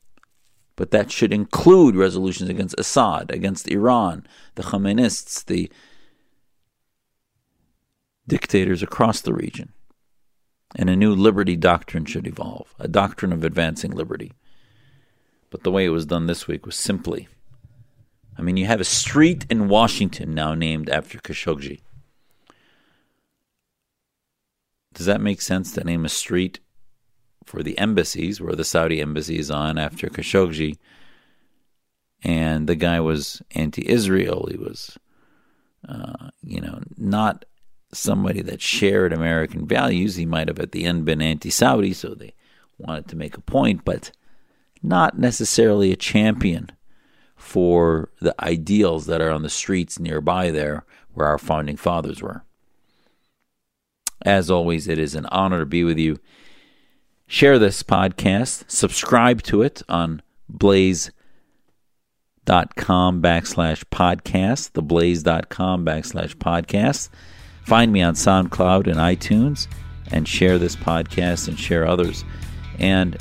but 0.76 0.90
that 0.90 1.10
should 1.10 1.32
include 1.32 1.94
resolutions 1.94 2.50
against 2.50 2.74
Assad, 2.78 3.30
against 3.30 3.68
Iran, 3.68 4.26
the 4.56 4.62
Khomeinists, 4.62 5.44
the 5.44 5.70
dictators 8.26 8.82
across 8.82 9.20
the 9.20 9.34
region. 9.34 9.72
And 10.74 10.88
a 10.88 10.96
new 10.96 11.14
liberty 11.14 11.54
doctrine 11.54 12.06
should 12.06 12.26
evolve, 12.26 12.74
a 12.78 12.88
doctrine 12.88 13.32
of 13.32 13.44
advancing 13.44 13.90
liberty. 13.90 14.32
But 15.50 15.64
the 15.64 15.70
way 15.70 15.84
it 15.84 15.90
was 15.90 16.06
done 16.06 16.26
this 16.26 16.48
week 16.48 16.64
was 16.64 16.76
simply 16.76 17.28
I 18.36 18.42
mean, 18.42 18.56
you 18.56 18.66
have 18.66 18.80
a 18.80 18.84
street 18.84 19.44
in 19.50 19.68
Washington 19.68 20.34
now 20.34 20.54
named 20.54 20.88
after 20.88 21.18
Khashoggi. 21.18 21.80
Does 24.94 25.06
that 25.06 25.20
make 25.20 25.40
sense 25.40 25.72
to 25.72 25.84
name 25.84 26.04
a 26.04 26.08
street 26.08 26.60
for 27.44 27.62
the 27.62 27.78
embassies 27.78 28.40
where 28.40 28.54
the 28.54 28.64
Saudi 28.64 29.00
embassy 29.00 29.38
is 29.38 29.50
on 29.50 29.78
after 29.78 30.08
Khashoggi? 30.08 30.78
And 32.22 32.68
the 32.68 32.76
guy 32.76 33.00
was 33.00 33.42
anti 33.52 33.88
Israel. 33.88 34.46
He 34.50 34.56
was, 34.56 34.96
uh, 35.88 36.30
you 36.42 36.60
know, 36.60 36.80
not 36.96 37.44
somebody 37.92 38.42
that 38.42 38.60
shared 38.60 39.12
American 39.12 39.66
values. 39.66 40.16
He 40.16 40.26
might 40.26 40.48
have 40.48 40.60
at 40.60 40.72
the 40.72 40.84
end 40.84 41.04
been 41.04 41.20
anti 41.20 41.50
Saudi, 41.50 41.92
so 41.92 42.14
they 42.14 42.34
wanted 42.78 43.08
to 43.08 43.16
make 43.16 43.36
a 43.36 43.40
point, 43.40 43.84
but 43.84 44.12
not 44.82 45.18
necessarily 45.18 45.92
a 45.92 45.96
champion 45.96 46.70
for 47.36 48.10
the 48.20 48.34
ideals 48.42 49.06
that 49.06 49.20
are 49.20 49.30
on 49.30 49.42
the 49.42 49.50
streets 49.50 49.98
nearby 49.98 50.50
there 50.50 50.84
where 51.12 51.26
our 51.26 51.38
founding 51.38 51.76
fathers 51.76 52.22
were. 52.22 52.44
As 54.24 54.50
always, 54.50 54.88
it 54.88 54.98
is 54.98 55.14
an 55.14 55.26
honor 55.26 55.60
to 55.60 55.66
be 55.66 55.84
with 55.84 55.98
you. 55.98 56.18
Share 57.26 57.58
this 57.58 57.82
podcast, 57.82 58.64
subscribe 58.70 59.42
to 59.42 59.62
it 59.62 59.82
on 59.88 60.22
blaze.com 60.48 61.12
backslash 63.22 63.84
podcast, 63.90 64.72
theblaze.com 64.72 65.84
backslash 65.84 66.34
podcast. 66.36 67.08
Find 67.64 67.92
me 67.92 68.02
on 68.02 68.14
SoundCloud 68.14 68.86
and 68.86 68.96
iTunes 68.96 69.66
and 70.10 70.28
share 70.28 70.58
this 70.58 70.76
podcast 70.76 71.48
and 71.48 71.58
share 71.58 71.86
others. 71.86 72.24
And 72.78 73.16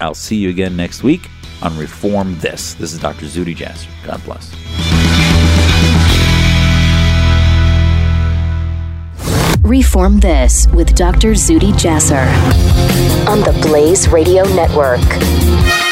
I'll 0.00 0.14
see 0.14 0.36
you 0.36 0.48
again 0.48 0.76
next 0.76 1.02
week 1.02 1.28
on 1.62 1.76
Reform 1.78 2.36
This. 2.40 2.74
This 2.74 2.92
is 2.92 2.98
Dr. 2.98 3.26
Zuhdi 3.26 3.54
Jasser. 3.54 3.88
God 4.04 4.22
bless. 4.24 4.91
Reform 9.62 10.18
This 10.18 10.66
with 10.68 10.92
Dr. 10.96 11.34
Zuhdi 11.34 11.72
Jasser 11.74 12.26
on 13.28 13.40
the 13.40 13.56
Blaze 13.62 14.08
Radio 14.08 14.42
Network. 14.54 15.91